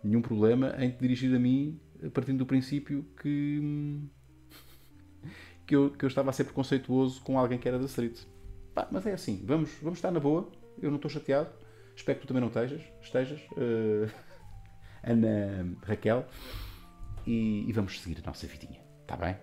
[0.04, 1.80] nenhum problema em te dirigir a mim
[2.14, 4.00] partindo do princípio que,
[5.66, 8.22] que, eu, que eu estava a ser preconceituoso com alguém que era da street.
[8.74, 11.50] Pá, mas é assim, vamos, vamos estar na boa, eu não estou chateado
[11.98, 12.84] Espero que tu também não estejas.
[13.02, 14.10] estejas uh,
[15.02, 16.26] Ana Raquel.
[17.26, 18.80] E, e, vamos seguir a nossa vidinha.
[19.02, 19.36] Está bem?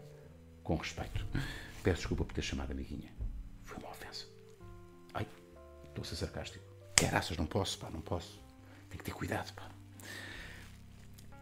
[0.63, 1.27] Com respeito.
[1.83, 3.13] Peço desculpa por ter chamado amiguinha.
[3.65, 4.27] Foi uma ofensa.
[5.13, 5.27] Ai,
[5.89, 6.74] estou a ser sarcástico.
[6.97, 8.41] Caraças, não posso, pá, não posso.
[8.89, 9.69] Tenho que ter cuidado, pá.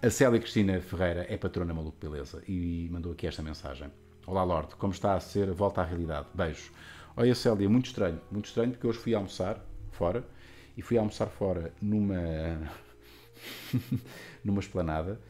[0.02, 3.90] A Célia Cristina Ferreira é patrona Maluco Beleza e mandou aqui esta mensagem.
[4.26, 5.52] Olá, Lorde, como está a ser?
[5.52, 6.26] Volta à realidade.
[6.34, 6.72] Beijo.
[7.16, 8.20] Olha, Célia, muito estranho.
[8.30, 10.24] Muito estranho porque hoje fui almoçar fora
[10.76, 12.16] e fui almoçar fora numa
[14.42, 15.20] numa esplanada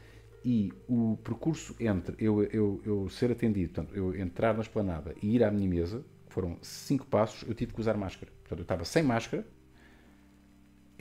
[0.43, 5.35] e o percurso entre eu, eu, eu ser atendido, portanto, eu entrar na esplanada e
[5.35, 8.31] ir à minha mesa, foram cinco passos, eu tive que usar máscara.
[8.41, 9.45] Portanto, eu estava sem máscara,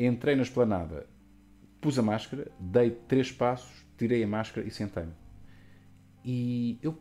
[0.07, 1.07] entrei na esplanada,
[1.81, 5.13] pus a máscara, dei três passos, tirei a máscara e sentei-me.
[6.25, 7.01] E eu,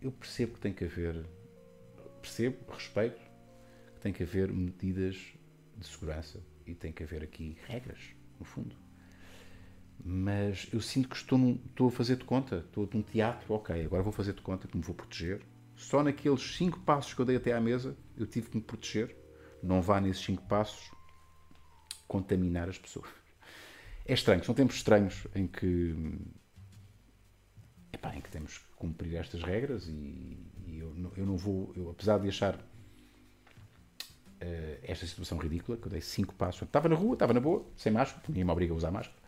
[0.00, 1.26] eu percebo que tem que haver,
[2.22, 3.20] percebo, respeito,
[3.94, 5.16] que tem que haver medidas
[5.76, 8.76] de segurança, e tem que haver aqui regras, no fundo.
[10.02, 13.84] Mas eu sinto que estou, num, estou a fazer de conta, estou num teatro, ok,
[13.84, 15.42] agora vou fazer de conta que me vou proteger.
[15.76, 19.16] Só naqueles cinco passos que eu dei até à mesa, eu tive que me proteger.
[19.62, 20.90] Não vá nesses cinco passos
[22.06, 23.08] contaminar as pessoas.
[24.06, 25.96] É estranho, são tempos estranhos em que,
[27.92, 30.36] epá, em que temos que cumprir estas regras e,
[30.66, 32.60] e eu, eu, não vou, eu, apesar de achar uh,
[34.82, 36.60] esta situação ridícula, que eu dei cinco passos.
[36.62, 39.18] Estava na rua, estava na boa, sem máscara, ninguém me obriga a usar máscara.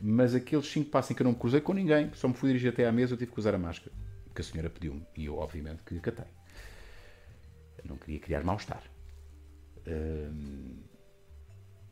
[0.00, 2.48] Mas aqueles cinco passos em que eu não me cruzei com ninguém, só me fui
[2.48, 3.92] dirigir até à mesa, eu tive que usar a máscara.
[4.34, 5.06] Que a senhora pediu-me.
[5.16, 6.26] E eu, obviamente, que acatei.
[7.78, 8.82] Eu não queria criar mal-estar.
[9.86, 10.76] Uh,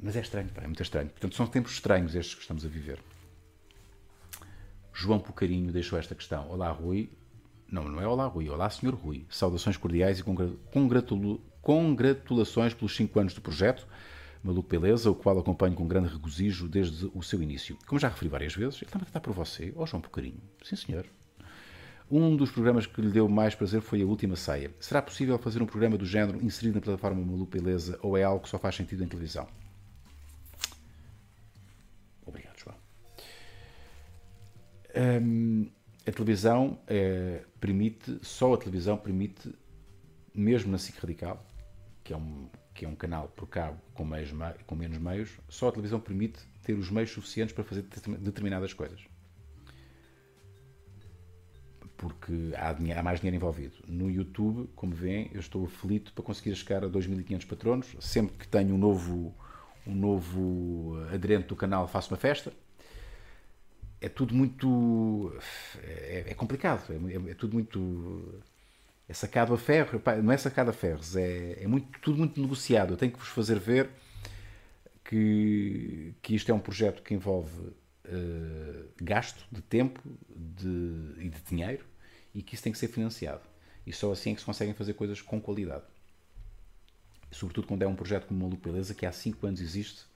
[0.05, 1.09] mas é estranho, é muito estranho.
[1.09, 2.99] Portanto, são tempos estranhos estes que estamos a viver.
[4.93, 6.47] João Pucarinho deixou esta questão.
[6.51, 7.09] Olá, Rui.
[7.73, 8.51] Não, não é Olá, Rui.
[8.51, 9.25] Olá, Senhor Rui.
[9.31, 10.23] Saudações cordiais e
[10.71, 13.89] congratulo Congratulações pelos 5 anos do projeto
[14.43, 17.79] Maluco Beleza, o qual acompanho com grande regozijo desde o seu início.
[17.87, 20.43] Como já referi várias vezes, ele está por você, ó oh, João Pocarinho.
[20.63, 21.07] Sim, senhor.
[22.11, 24.71] Um dos programas que lhe deu mais prazer foi a Última Ceia.
[24.79, 28.43] Será possível fazer um programa do género inserido na plataforma Maluco Beleza ou é algo
[28.43, 29.49] que só faz sentido em televisão?
[34.97, 35.69] Hum,
[36.07, 39.53] a televisão é, permite, só a televisão permite,
[40.35, 41.45] mesmo na SIC Radical,
[42.05, 44.31] que é um, que é um canal por cabo com, meios,
[44.67, 47.83] com menos meios, só a televisão permite ter os meios suficientes para fazer
[48.21, 49.01] determinadas coisas.
[51.97, 53.77] Porque há, dinheiro, há mais dinheiro envolvido.
[53.89, 57.97] No YouTube, como veem, eu estou aflito para conseguir chegar a 2.500 patronos.
[58.01, 59.35] Sempre que tenho um novo,
[59.87, 62.53] um novo aderente do canal, faço uma festa.
[64.05, 65.35] É tudo muito.
[65.83, 66.93] É, é complicado.
[66.93, 68.43] É, é tudo muito
[69.09, 72.95] é sacado a ferro, não é sacado a ferros, é, é muito, tudo muito negociado.
[72.95, 73.91] Eu tenho que vos fazer ver
[75.05, 80.01] que, que isto é um projeto que envolve uh, gasto de tempo
[80.35, 81.85] de, e de dinheiro
[82.35, 83.43] e que isso tem que ser financiado.
[83.87, 85.85] E só assim é que se conseguem fazer coisas com qualidade.
[87.31, 90.07] Sobretudo quando é um projeto como o Maluco Beleza, que há 5 anos existe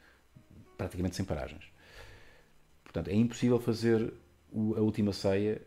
[0.79, 1.65] praticamente sem paragens.
[2.89, 4.15] Portanto, é impossível fazer
[4.51, 5.61] a última ceia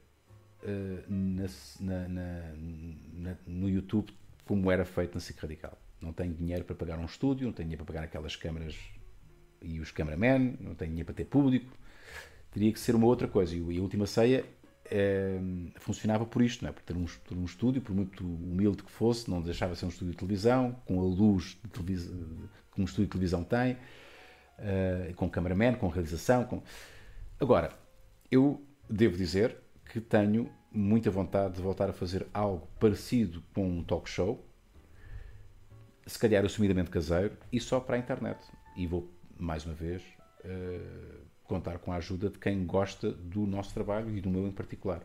[0.64, 2.54] uh, na, na,
[3.14, 4.12] na, no YouTube
[4.44, 5.78] como era feito na SIC Radical.
[6.02, 8.76] Não tenho dinheiro para pagar um estúdio, não tenho dinheiro para pagar aquelas câmaras
[9.62, 11.72] e os cameramen, não tenho dinheiro para ter público.
[12.52, 13.56] Teria que ser uma outra coisa.
[13.56, 14.44] E a última ceia
[14.86, 15.40] é,
[15.78, 16.74] funcionava por isto, não é?
[16.74, 19.86] por ter um, ter um estúdio, por muito humilde que fosse, não deixava de ser
[19.86, 25.30] um estúdio de televisão, com a luz que um estúdio de televisão tem, uh, com
[25.30, 26.46] cameraman, com realização.
[26.46, 26.64] Com...
[27.42, 27.76] Agora,
[28.30, 29.58] eu devo dizer
[29.92, 34.48] que tenho muita vontade de voltar a fazer algo parecido com um talk show,
[36.06, 38.40] se calhar assumidamente caseiro, e só para a internet.
[38.78, 40.04] E vou, mais uma vez,
[40.46, 44.52] uh, contar com a ajuda de quem gosta do nosso trabalho e do meu em
[44.52, 45.02] particular.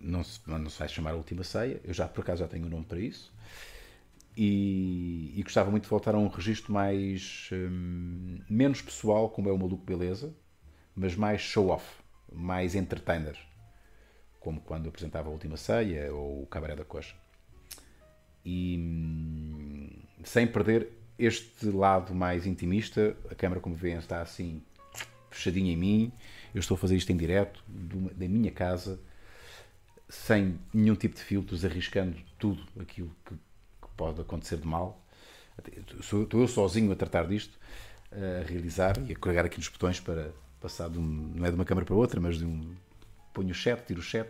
[0.00, 2.66] Não se, não se vai chamar a Última Ceia, eu já por acaso já tenho
[2.66, 3.32] um nome para isso.
[4.40, 9.52] E, e gostava muito de voltar a um registro mais hum, menos pessoal, como é
[9.52, 10.32] o Maluco Beleza,
[10.94, 11.84] mas mais show-off,
[12.32, 13.36] mais entertainer,
[14.38, 17.16] como quando apresentava a Última Ceia ou o Cabaré da Coxa.
[18.44, 19.90] E hum,
[20.22, 24.62] sem perder este lado mais intimista, a câmera, como veem, está assim
[25.32, 26.12] fechadinha em mim.
[26.54, 29.00] Eu estou a fazer isto em direto, da minha casa,
[30.08, 33.47] sem nenhum tipo de filtros, arriscando tudo aquilo que, que
[33.98, 35.04] pode acontecer de mal.
[35.98, 37.58] Estou eu sozinho a tratar disto,
[38.12, 40.30] a realizar e a carregar aqui nos botões para
[40.60, 42.74] passar de um, não é de uma câmera para outra, mas de um.
[43.34, 44.28] ponho o chat, tiro o chat,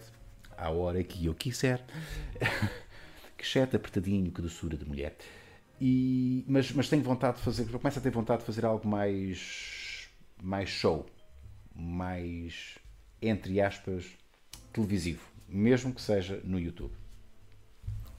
[0.57, 1.85] à hora que eu quiser.
[3.37, 5.17] que chat apertadinho, que doçura de mulher.
[5.81, 10.09] E, mas, mas tenho vontade de fazer, começo a ter vontade de fazer algo mais,
[10.43, 11.07] mais show,
[11.73, 12.79] mais,
[13.23, 14.07] entre aspas,
[14.73, 16.93] televisivo, mesmo que seja no YouTube.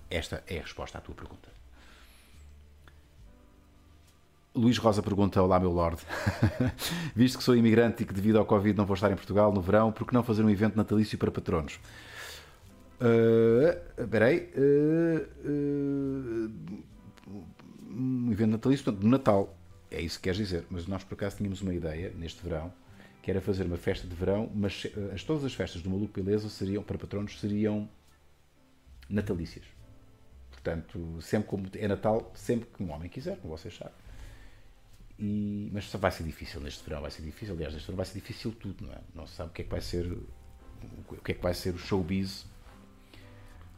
[0.10, 1.50] Esta é a resposta à tua pergunta.
[4.56, 6.02] Luís Rosa pergunta: Olá, meu Lorde.
[7.15, 9.62] Visto que sou imigrante e que devido ao Covid não vou estar em Portugal no
[9.62, 11.80] verão, por que não fazer um evento natalício para patronos?
[13.00, 14.50] Uh, peraí.
[14.56, 16.89] Uh, uh,
[17.91, 19.56] um evento natalício, portanto, no Natal.
[19.91, 20.65] É isso que queres dizer.
[20.69, 22.72] Mas nós, por acaso, tínhamos uma ideia neste verão,
[23.22, 26.22] que era fazer uma festa de verão, mas eh, as, todas as festas do Maluco
[26.22, 27.89] Beleza seriam, para patronos, seriam
[29.10, 29.65] natalícias.
[30.62, 33.93] Portanto, sempre como é Natal, sempre que um homem quiser, como vocês sabem.
[35.17, 37.56] E, mas vai ser difícil neste verão, vai ser difícil.
[37.56, 38.98] Aliás, neste verão vai ser difícil tudo, não é?
[39.15, 40.06] Não se sabe o que é que vai ser
[41.10, 42.45] o que é que vai ser o showbiz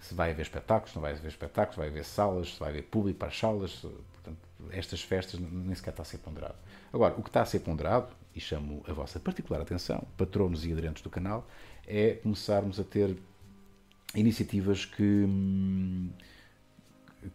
[0.02, 3.20] se vai haver espetáculos, não vai haver espetáculos, vai haver salas, se vai haver público
[3.20, 3.72] para as salas.
[3.74, 4.39] Portanto,
[4.72, 6.56] estas festas nem sequer está a ser ponderado.
[6.91, 10.72] Agora, o que está a ser ponderado, e chamo a vossa particular atenção, patronos e
[10.72, 11.48] aderentes do canal,
[11.88, 13.15] é começarmos a ter
[14.15, 15.28] iniciativas que,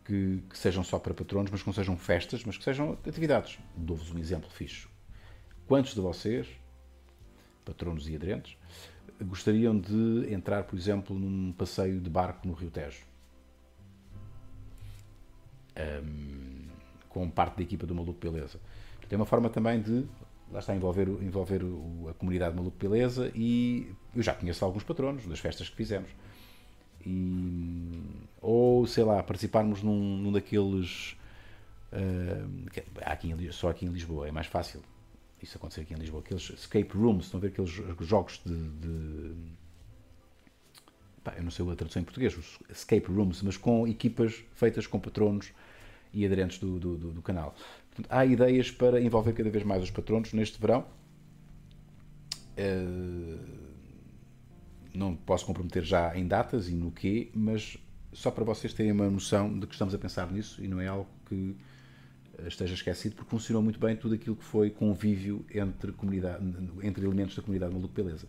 [0.04, 3.58] que, que sejam só para patronos, mas que não sejam festas, mas que sejam atividades.
[3.76, 4.88] Dou-vos um exemplo fixo.
[5.66, 6.48] Quantos de vocês,
[7.64, 8.56] patronos e aderentes,
[9.24, 13.04] gostariam de entrar, por exemplo, num passeio de barco no Rio Tejo.
[16.02, 16.66] Um,
[17.08, 18.60] com parte da equipa do Maluco Beleza.
[19.08, 20.04] Tem uma forma também de,
[20.50, 21.62] lá está, envolver, envolver
[22.10, 26.10] a comunidade Maluco Beleza e eu já conheço alguns patronos das festas que fizemos.
[27.04, 27.95] E,
[28.46, 31.16] ou, sei lá, participarmos num, num daqueles.
[31.92, 32.66] Uh,
[33.02, 34.82] aqui em, só aqui em Lisboa, é mais fácil
[35.42, 38.54] isso acontecer aqui em Lisboa, aqueles escape rooms, estão a ver aqueles jogos de.
[38.54, 39.34] de
[41.24, 44.86] pá, eu não sei a tradução em português, os escape rooms, mas com equipas feitas
[44.86, 45.52] com patronos
[46.12, 47.52] e aderentes do, do, do, do canal.
[47.90, 50.86] Portanto, há ideias para envolver cada vez mais os patronos neste verão.
[52.56, 53.66] Uh,
[54.94, 57.76] não posso comprometer já em datas e no quê, mas
[58.16, 60.86] só para vocês terem uma noção de que estamos a pensar nisso e não é
[60.86, 61.54] algo que
[62.46, 66.42] esteja esquecido, porque funcionou muito bem tudo aquilo que foi convívio entre, comunidade,
[66.82, 68.26] entre elementos da comunidade Maluco Beleza.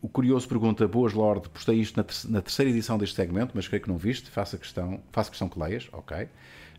[0.00, 1.96] O Curioso pergunta, boas Lorde, postei isto
[2.30, 5.58] na, terceira edição deste segmento, mas creio que não viste, faça questão, faço questão que
[5.58, 6.28] leias, ok.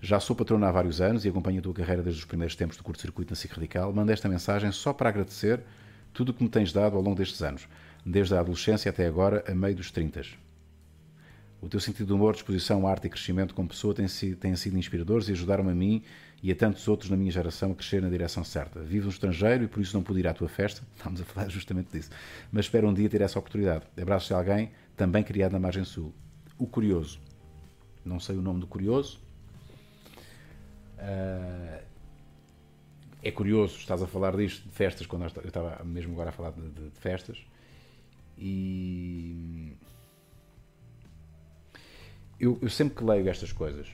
[0.02, 2.78] Já sou patrono há vários anos e acompanho a tua carreira desde os primeiros tempos
[2.78, 3.92] do curto-circuito na SIC Radical.
[3.92, 5.60] Mando esta mensagem só para agradecer
[6.14, 7.68] tudo o que me tens dado ao longo destes anos,
[8.10, 10.22] desde a adolescência até agora, a meio dos 30.
[11.62, 14.78] O teu sentido de humor, disposição, arte e crescimento como pessoa têm sido, têm sido
[14.78, 16.04] inspiradores e ajudaram-me a mim
[16.42, 18.80] e a tantos outros na minha geração a crescer na direção certa.
[18.80, 21.50] Vivo no estrangeiro e por isso não pude ir à tua festa, estamos a falar
[21.50, 22.10] justamente disso,
[22.52, 23.86] mas espero um dia ter essa oportunidade.
[24.02, 26.14] Abraços de alguém também criado na margem sul.
[26.58, 27.20] O Curioso.
[28.06, 29.20] Não sei o nome do Curioso.
[30.98, 31.84] Uh,
[33.22, 36.52] é curioso, estás a falar disto, de festas, quando eu estava mesmo agora a falar
[36.52, 37.38] de, de, de festas.
[38.42, 39.76] E
[42.40, 43.88] eu, eu sempre que leio estas coisas,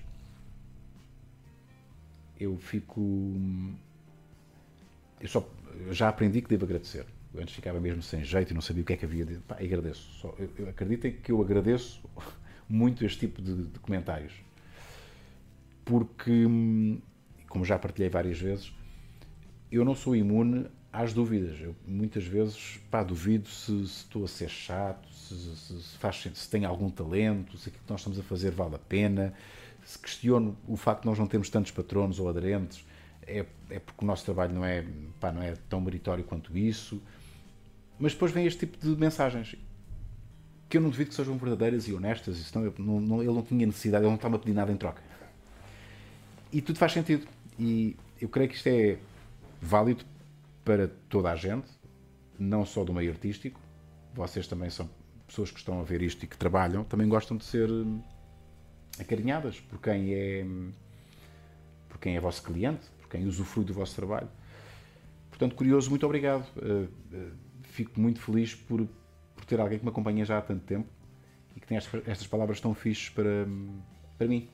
[2.40, 3.02] eu fico.
[5.20, 5.50] Eu, só,
[5.88, 7.06] eu já aprendi que devo agradecer.
[7.34, 9.36] Eu antes ficava mesmo sem jeito e não sabia o que é que havia de.
[9.40, 10.02] Pá, agradeço.
[10.22, 12.04] Só, eu, eu acreditem que eu agradeço
[12.70, 14.34] muito este tipo de, de comentários.
[15.84, 16.46] Porque,
[17.50, 18.72] como já partilhei várias vezes,
[19.72, 21.60] eu não sou imune às dúvidas.
[21.60, 26.28] Eu muitas vezes pá, duvido se, se estou a ser chato, se, se, se, faz,
[26.34, 29.34] se tem algum talento, se aquilo que nós estamos a fazer vale a pena,
[29.84, 32.86] se questiono o facto de nós não termos tantos patronos ou aderentes,
[33.28, 34.86] é, é porque o nosso trabalho não é,
[35.20, 37.02] pá, não é tão meritório quanto isso.
[38.00, 39.56] Mas depois vem este tipo de mensagens
[40.70, 43.44] que eu não duvido que sejam verdadeiras e honestas, senão eu, não, não, ele não
[43.44, 45.02] tinha necessidade, ele não estava a pedir nada em troca.
[46.52, 47.28] E tudo faz sentido.
[47.60, 48.98] E eu creio que isto é
[49.62, 50.06] válido
[50.66, 51.68] para toda a gente,
[52.38, 53.62] não só do meio artístico.
[54.14, 54.90] Vocês também são
[55.28, 58.02] pessoas que estão a ver isto e que trabalham, também gostam de ser hum,
[59.00, 60.46] acarinhadas por quem é
[61.88, 64.28] por quem é vosso cliente, por quem usufrui do vosso trabalho.
[65.30, 66.46] Portanto, curioso, muito obrigado.
[66.58, 67.32] Uh, uh,
[67.64, 68.86] fico muito feliz por,
[69.36, 70.90] por ter alguém que me acompanha já há tanto tempo
[71.56, 73.48] e que tem estas, estas palavras tão fixes para,
[74.18, 74.50] para mim.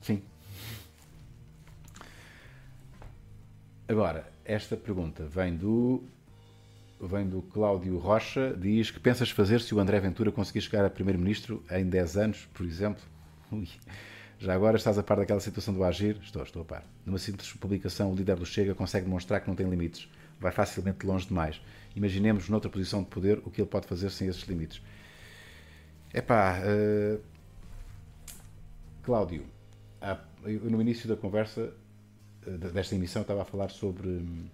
[0.00, 0.22] Sim.
[3.88, 6.02] Agora, esta pergunta vem do
[7.00, 10.90] vem do Cláudio Rocha, diz que pensas fazer se o André Ventura conseguir chegar a
[10.90, 13.02] primeiro-ministro em 10 anos, por exemplo?
[13.52, 13.68] Ui.
[14.38, 16.18] Já agora estás a par daquela situação do Agir?
[16.22, 16.84] Estou, estou a par.
[17.04, 20.08] Numa simples publicação, o líder do Chega consegue demonstrar que não tem limites.
[20.40, 21.60] Vai facilmente longe demais.
[21.94, 24.82] Imaginemos, noutra posição de poder, o que ele pode fazer sem esses limites.
[26.12, 27.20] Epá, uh...
[29.02, 29.44] Cláudio,
[30.44, 31.72] no início da conversa
[32.72, 34.48] desta emissão eu estava a falar sobre hum,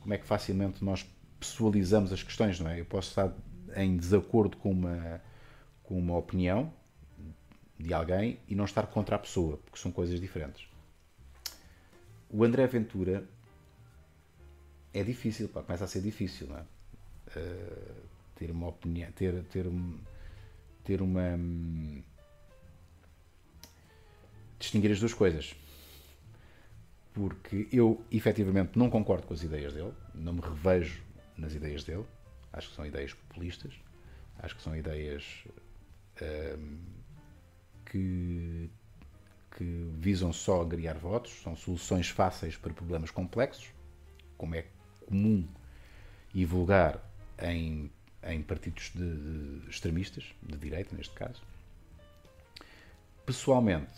[0.00, 1.06] como é que facilmente nós
[1.38, 2.80] pessoalizamos as questões, não é?
[2.80, 3.32] Eu posso estar
[3.76, 5.20] em desacordo com uma,
[5.82, 6.72] com uma opinião
[7.78, 10.66] de alguém e não estar contra a pessoa, porque são coisas diferentes.
[12.30, 13.24] O André Ventura
[14.92, 16.64] é difícil, pá, começa a ser difícil, não é?
[17.36, 18.02] Uh,
[18.36, 19.66] ter uma opinião, ter, ter,
[20.84, 21.22] ter uma.
[21.22, 22.02] Um,
[24.58, 25.56] distinguir as duas coisas
[27.12, 31.02] porque eu efetivamente não concordo com as ideias dele, não me revejo
[31.36, 32.04] nas ideias dele,
[32.52, 33.74] acho que são ideias populistas,
[34.38, 35.44] acho que são ideias
[36.58, 36.78] hum,
[37.84, 38.70] que,
[39.56, 43.70] que visam só agregar votos, são soluções fáceis para problemas complexos,
[44.38, 44.64] como é
[45.06, 45.46] comum
[46.34, 47.02] e vulgar
[47.38, 47.90] em,
[48.22, 51.42] em partidos de, de extremistas, de direita neste caso.
[53.26, 53.92] Pessoalmente,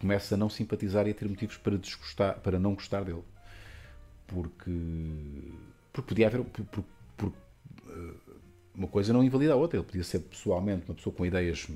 [0.00, 3.24] começa a não simpatizar e a ter motivos para desgostar, para não gostar dele.
[4.26, 5.52] Porque,
[5.92, 6.40] porque podia haver.
[6.40, 8.14] Eh,
[8.74, 9.78] uma coisa não invalida a outra.
[9.78, 11.66] Ele podia ser pessoalmente uma pessoa com ideias.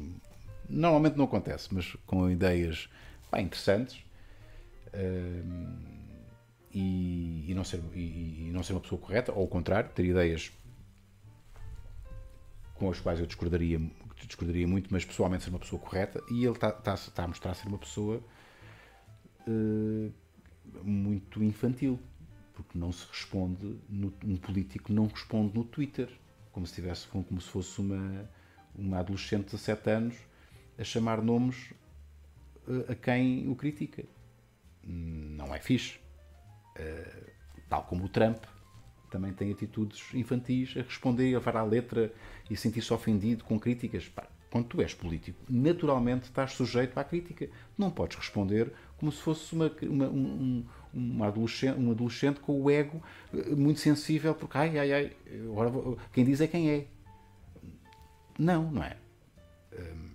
[0.69, 2.89] Normalmente não acontece, mas com ideias
[3.37, 4.05] interessantes.
[4.95, 6.03] Uh,
[6.75, 10.05] e, e, não ser, e, e, não ser uma pessoa correta, ou ao contrário, ter
[10.05, 10.53] ideias
[12.83, 13.81] com as quais eu discordaria
[14.27, 17.55] discordaria muito, mas pessoalmente ser uma pessoa correta e ele está, está, está a mostrar
[17.55, 18.21] ser uma pessoa
[19.47, 20.13] uh,
[20.83, 21.97] muito infantil,
[22.55, 26.09] porque não se responde, no, um político não responde no Twitter,
[26.51, 28.29] como se, tivesse, como se fosse uma,
[28.75, 30.17] uma adolescente de 17 anos
[30.77, 31.73] a chamar nomes
[32.67, 34.05] uh, a quem o critica.
[34.83, 35.99] Não é fixe.
[36.77, 37.31] Uh,
[37.69, 38.43] tal como o Trump
[39.13, 42.11] também tem atitudes infantis a responder e a levar à letra
[42.51, 44.09] e sentir-se ofendido com críticas.
[44.09, 47.49] Pá, quando tu és político, naturalmente estás sujeito à crítica.
[47.77, 52.71] Não podes responder como se fosse uma, uma, um, uma adolescente, um adolescente com o
[52.71, 53.03] ego
[53.35, 55.71] eh, muito sensível, porque ai, ai, ai, agora
[56.13, 56.87] quem diz é quem é.
[58.39, 58.97] Não, não é.
[59.73, 60.11] Hum,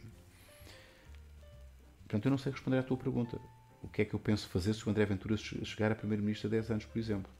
[1.99, 3.39] portanto, eu não sei responder à tua pergunta.
[3.83, 6.51] O que é que eu penso fazer se o André Ventura chegar a Primeiro-Ministro há
[6.51, 7.36] 10 anos, por exemplo?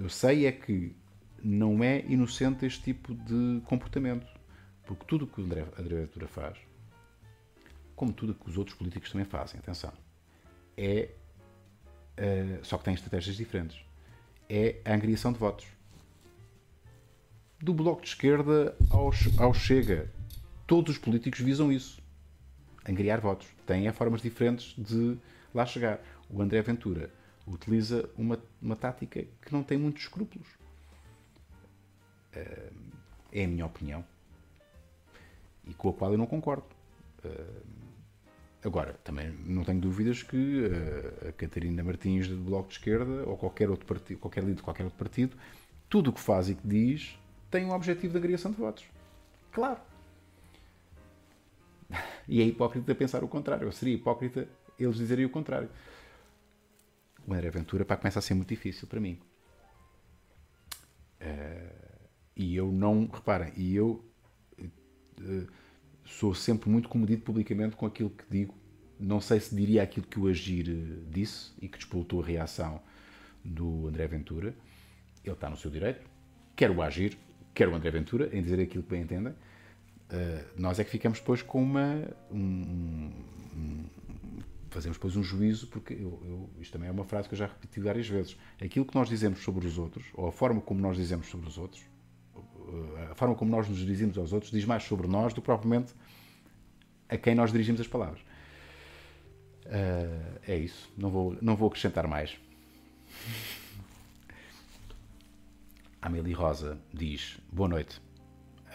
[0.00, 0.96] Eu sei é que
[1.42, 4.26] não é inocente este tipo de comportamento.
[4.86, 6.58] Porque tudo o que o André, Ventura faz,
[7.94, 9.92] como tudo o que os outros políticos também fazem, atenção,
[10.74, 11.10] é.
[12.18, 13.78] Uh, só que tem estratégias diferentes.
[14.48, 15.66] É a angriação de votos.
[17.60, 20.10] Do bloco de esquerda ao, ao Chega.
[20.66, 22.02] Todos os políticos visam isso.
[22.88, 23.48] Angriar votos.
[23.66, 25.18] Têm formas diferentes de
[25.54, 26.00] lá chegar.
[26.30, 27.10] O André Ventura
[27.46, 30.48] utiliza uma, uma tática que não tem muitos escrúpulos.
[32.34, 32.72] Uh,
[33.32, 34.04] é a minha opinião.
[35.66, 36.64] E com a qual eu não concordo.
[37.24, 37.62] Uh,
[38.64, 43.36] agora, também não tenho dúvidas que uh, a Catarina Martins do Bloco de Esquerda ou
[43.36, 45.36] qualquer outro partido, qualquer líder de qualquer outro partido,
[45.88, 47.18] tudo o que faz e que diz
[47.50, 48.84] tem um objetivo de agregação de votos.
[49.52, 49.80] Claro.
[52.28, 53.66] E é hipócrita pensar o contrário.
[53.66, 54.46] Eu seria hipócrita
[54.78, 55.68] eles dizerem o contrário
[57.26, 59.18] o André Ventura pá, começa a ser muito difícil para mim.
[61.20, 64.04] Uh, e eu não, reparem, e eu
[64.58, 65.46] uh,
[66.04, 68.54] sou sempre muito comedido publicamente com aquilo que digo.
[68.98, 70.66] Não sei se diria aquilo que o Agir
[71.10, 72.82] disse e que despoltou a reação
[73.44, 74.54] do André Ventura.
[75.24, 76.06] Ele está no seu direito,
[76.56, 77.18] quer o agir,
[77.54, 79.32] quer o André Ventura, em dizer aquilo que bem entendem.
[79.32, 82.02] Uh, nós é que ficamos depois com uma.
[82.30, 83.12] Um,
[83.54, 83.84] um,
[84.70, 87.46] fazemos depois um juízo, porque eu, eu, isto também é uma frase que eu já
[87.46, 88.36] repeti várias vezes.
[88.62, 91.58] Aquilo que nós dizemos sobre os outros, ou a forma como nós dizemos sobre os
[91.58, 91.82] outros,
[93.10, 95.92] a forma como nós nos dirigimos aos outros, diz mais sobre nós do que propriamente
[97.08, 98.20] a quem nós dirigimos as palavras.
[99.66, 100.90] Uh, é isso.
[100.96, 102.38] Não vou, não vou acrescentar mais.
[106.00, 108.00] Amélie Rosa diz: Boa noite.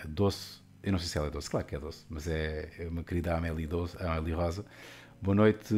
[0.08, 2.88] Doce, eu não sei se ela é doce, claro que é doce, mas é, é
[2.88, 4.66] uma querida Amélie, doce, Amélie Rosa.
[5.22, 5.76] Boa noite.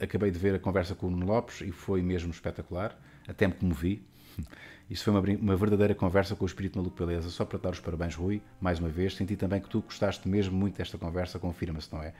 [0.00, 2.98] Acabei de ver a conversa com o Nuno Lopes e foi mesmo espetacular.
[3.26, 4.06] Até me comovi.
[4.88, 7.28] Isso foi uma, uma, verdadeira conversa com o espírito maluco beleza.
[7.30, 9.16] Só para dar os parabéns, Rui, mais uma vez.
[9.16, 11.38] Senti também que tu gostaste mesmo muito desta conversa.
[11.38, 12.14] Confirma-se, não é?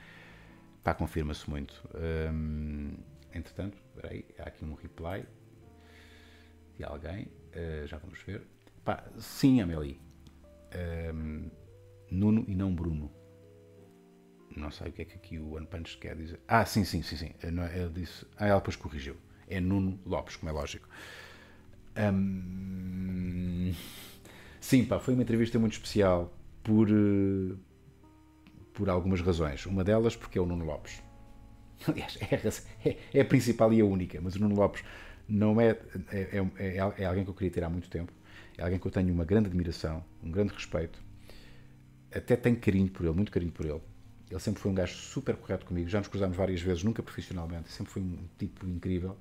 [0.83, 1.81] Pá, confirma-se muito.
[1.95, 2.93] Hum,
[3.33, 5.25] entretanto, aí, há aqui um reply
[6.77, 7.27] de alguém.
[7.55, 8.45] Uh, já vamos ver.
[8.83, 9.99] Pá, sim, Amélie.
[11.13, 11.49] Um,
[12.11, 13.18] Nuno e não Bruno.
[14.55, 16.39] Não sei o que é que aqui o One Punch quer dizer.
[16.47, 17.31] Ah, sim, sim, sim, sim.
[17.41, 18.25] Ele disse.
[18.37, 19.15] Ah, ela depois corrigiu.
[19.47, 20.87] É Nuno Lopes, como é lógico.
[21.97, 23.73] Um,
[24.59, 26.33] sim, pá, foi uma entrevista muito especial
[26.63, 27.55] por, eh,
[28.73, 29.65] por algumas razões.
[29.65, 31.01] Uma delas porque é o Nuno Lopes.
[31.87, 34.83] Aliás, é, é, é a principal e a única, mas o Nuno Lopes
[35.27, 35.77] não é
[36.11, 38.11] é, é, é, alguém que eu queria ter há muito tempo.
[38.57, 41.01] É alguém que eu tenho uma grande admiração, um grande respeito.
[42.13, 43.81] Até tenho carinho por ele, muito carinho por ele.
[44.29, 45.89] Ele sempre foi um gajo super correto comigo.
[45.89, 47.71] Já nos cruzámos várias vezes, nunca profissionalmente.
[47.71, 49.17] Sempre foi um tipo incrível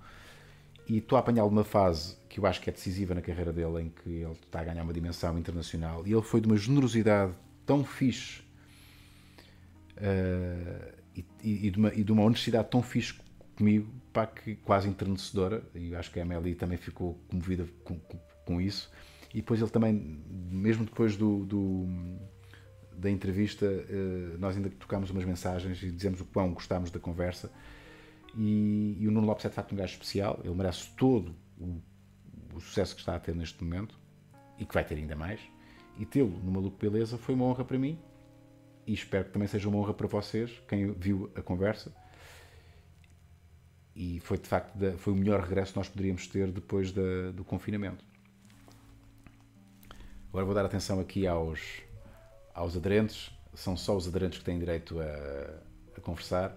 [0.88, 3.82] e estou a apanhar uma fase que eu acho que é decisiva na carreira dele,
[3.82, 7.34] em que ele está a ganhar uma dimensão internacional, e ele foi de uma generosidade
[7.66, 8.40] tão fixe
[9.98, 13.14] uh, e, e, de uma, e, de uma, honestidade tão fixe
[13.56, 18.18] comigo, pá, que quase enternecedora, e acho que a Amélie também ficou comovida com, com,
[18.46, 18.90] com, isso,
[19.34, 21.86] e depois ele também, mesmo depois do, do
[22.98, 27.50] da entrevista, uh, nós ainda tocámos umas mensagens e dizemos o quão gostámos da conversa,
[28.36, 31.80] e, e, o Nuno Lopes é de facto um gajo especial, ele merece todo o,
[32.54, 33.98] o, sucesso que está a ter neste momento
[34.58, 35.40] e que vai ter ainda mais.
[35.98, 37.98] E tê-lo no Maluco Beleza foi uma honra para mim
[38.86, 41.92] e espero que também seja uma honra para vocês, quem viu a conversa.
[43.94, 47.44] E foi de facto foi o melhor regresso que nós poderíamos ter depois da, do
[47.44, 48.04] confinamento.
[50.28, 51.82] Agora vou dar atenção aqui aos,
[52.58, 53.30] aos aderentes.
[53.54, 55.60] São só os aderentes que têm direito a,
[55.96, 56.56] a conversar.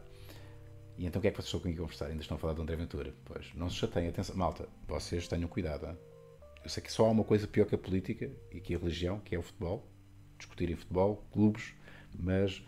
[0.98, 2.08] E então o que é que vocês estão aqui a conversar?
[2.08, 3.14] Ainda estão a falar de André Ventura?
[3.24, 4.36] Pois, não se chateiem, atenção.
[4.36, 5.86] Malta, vocês tenham cuidado.
[5.86, 5.98] Hein?
[6.64, 9.20] Eu sei que só há uma coisa pior que a política e que a religião,
[9.20, 9.88] que é o futebol.
[10.38, 11.74] Discutirem futebol, clubes,
[12.18, 12.64] mas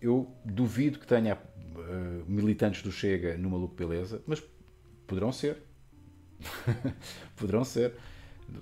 [0.00, 4.42] eu duvido que tenha uh, militantes do Chega no Maluco Beleza, mas
[5.06, 5.62] poderão ser.
[7.34, 7.94] poderão ser.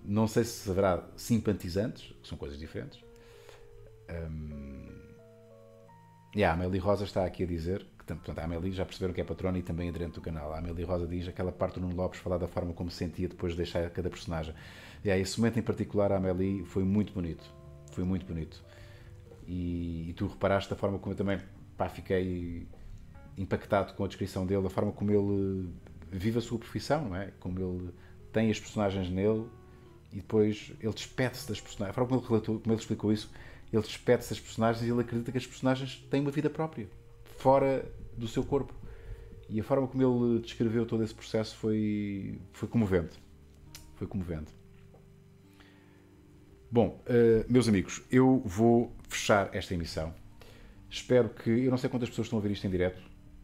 [0.04, 3.04] Não sei se haverá simpatizantes, que são coisas diferentes.
[4.10, 4.86] Um...
[6.34, 9.24] Yeah, a Amélie Rosa está aqui a dizer Portanto, a Amélie já perceberam que é
[9.24, 10.52] patrona e também aderente do canal.
[10.52, 13.28] A Amélie Rosa diz aquela parte do Nuno Lopes falar da forma como se sentia
[13.28, 14.54] depois de deixar cada personagem.
[15.04, 17.44] Aí, esse momento em particular, a Amélie foi muito bonito.
[17.90, 18.62] Foi muito bonito.
[19.44, 21.40] E, e tu reparaste da forma como eu também
[21.76, 22.68] pá, fiquei
[23.36, 25.68] impactado com a descrição dele, da forma como ele
[26.10, 27.32] vive a sua profissão, não é?
[27.40, 27.90] Como ele
[28.32, 29.46] tem as personagens nele
[30.12, 31.90] e depois ele despede-se das personagens.
[31.90, 33.30] A forma como ele, relatou, como ele explicou isso,
[33.76, 36.88] ele despede-se das personagens e ele acredita que as personagens têm uma vida própria
[37.38, 37.84] fora
[38.16, 38.74] do seu corpo.
[39.48, 43.18] E a forma como ele descreveu todo esse processo foi, foi comovente.
[43.94, 44.52] Foi comovente.
[46.70, 50.12] Bom, uh, meus amigos, eu vou fechar esta emissão.
[50.90, 51.48] Espero que.
[51.48, 53.00] Eu não sei quantas pessoas estão a ver isto em direto.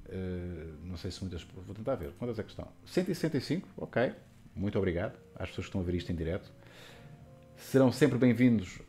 [0.08, 1.42] Uh, não sei se muitas.
[1.42, 2.12] Vou tentar ver.
[2.18, 2.68] Quantas é que estão?
[2.84, 4.12] 165, ok.
[4.56, 6.52] Muito obrigado às pessoas que estão a ver isto em direto.
[7.56, 8.80] Serão sempre bem-vindos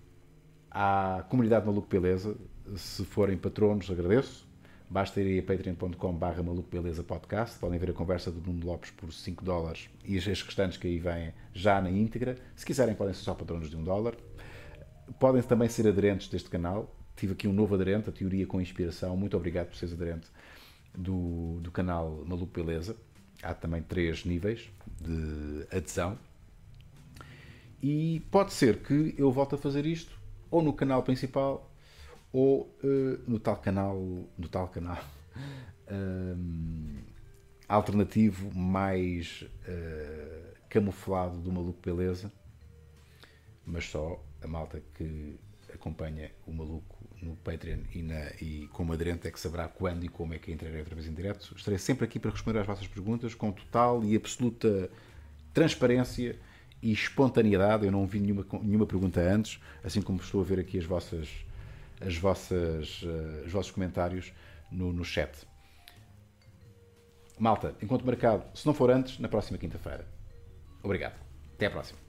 [0.74, 2.36] à comunidade Maluco Beleza.
[2.76, 4.47] Se forem patronos, agradeço.
[4.89, 7.59] Basta ir a patreon.com barra beleza podcast.
[7.59, 10.99] Podem ver a conversa do Nuno Lopes por 5 dólares e as restantes que aí
[10.99, 12.38] vêm já na íntegra.
[12.55, 14.15] Se quiserem podem ser só patronos de 1 dólar.
[15.19, 16.95] Podem também ser aderentes deste canal.
[17.15, 19.15] Tive aqui um novo aderente, a Teoria com Inspiração.
[19.15, 20.28] Muito obrigado por seres aderente
[20.95, 22.95] do, do canal Maluco Beleza.
[23.41, 24.69] Há também três níveis
[25.01, 26.17] de adesão.
[27.82, 30.22] E pode ser que eu volte a fazer isto
[30.54, 31.68] ou no canal principal
[32.32, 33.97] ou uh, no tal canal,
[34.38, 35.04] no tal canal
[35.91, 37.01] um,
[37.68, 42.32] alternativo mais uh, camuflado do maluco beleza,
[43.66, 45.39] mas só a malta que
[45.74, 50.08] acompanha o maluco no Patreon e, na, e como aderente é que saberá quando e
[50.08, 51.56] como é que entrarei outra vez em direto.
[51.56, 54.89] Estarei sempre aqui para responder às vossas perguntas com total e absoluta
[55.51, 56.38] transparência
[56.84, 57.86] e espontaneidade.
[57.86, 61.29] Eu não vi nenhuma, nenhuma pergunta antes, assim como estou a ver aqui as vossas,
[62.05, 64.34] as vossas, uh, os vossos comentários
[64.69, 65.31] no, no chat.
[67.39, 70.05] Malta, enquanto marcado, se não for antes, na próxima quinta-feira.
[70.84, 71.15] Obrigado.
[71.55, 72.03] Até à próxima.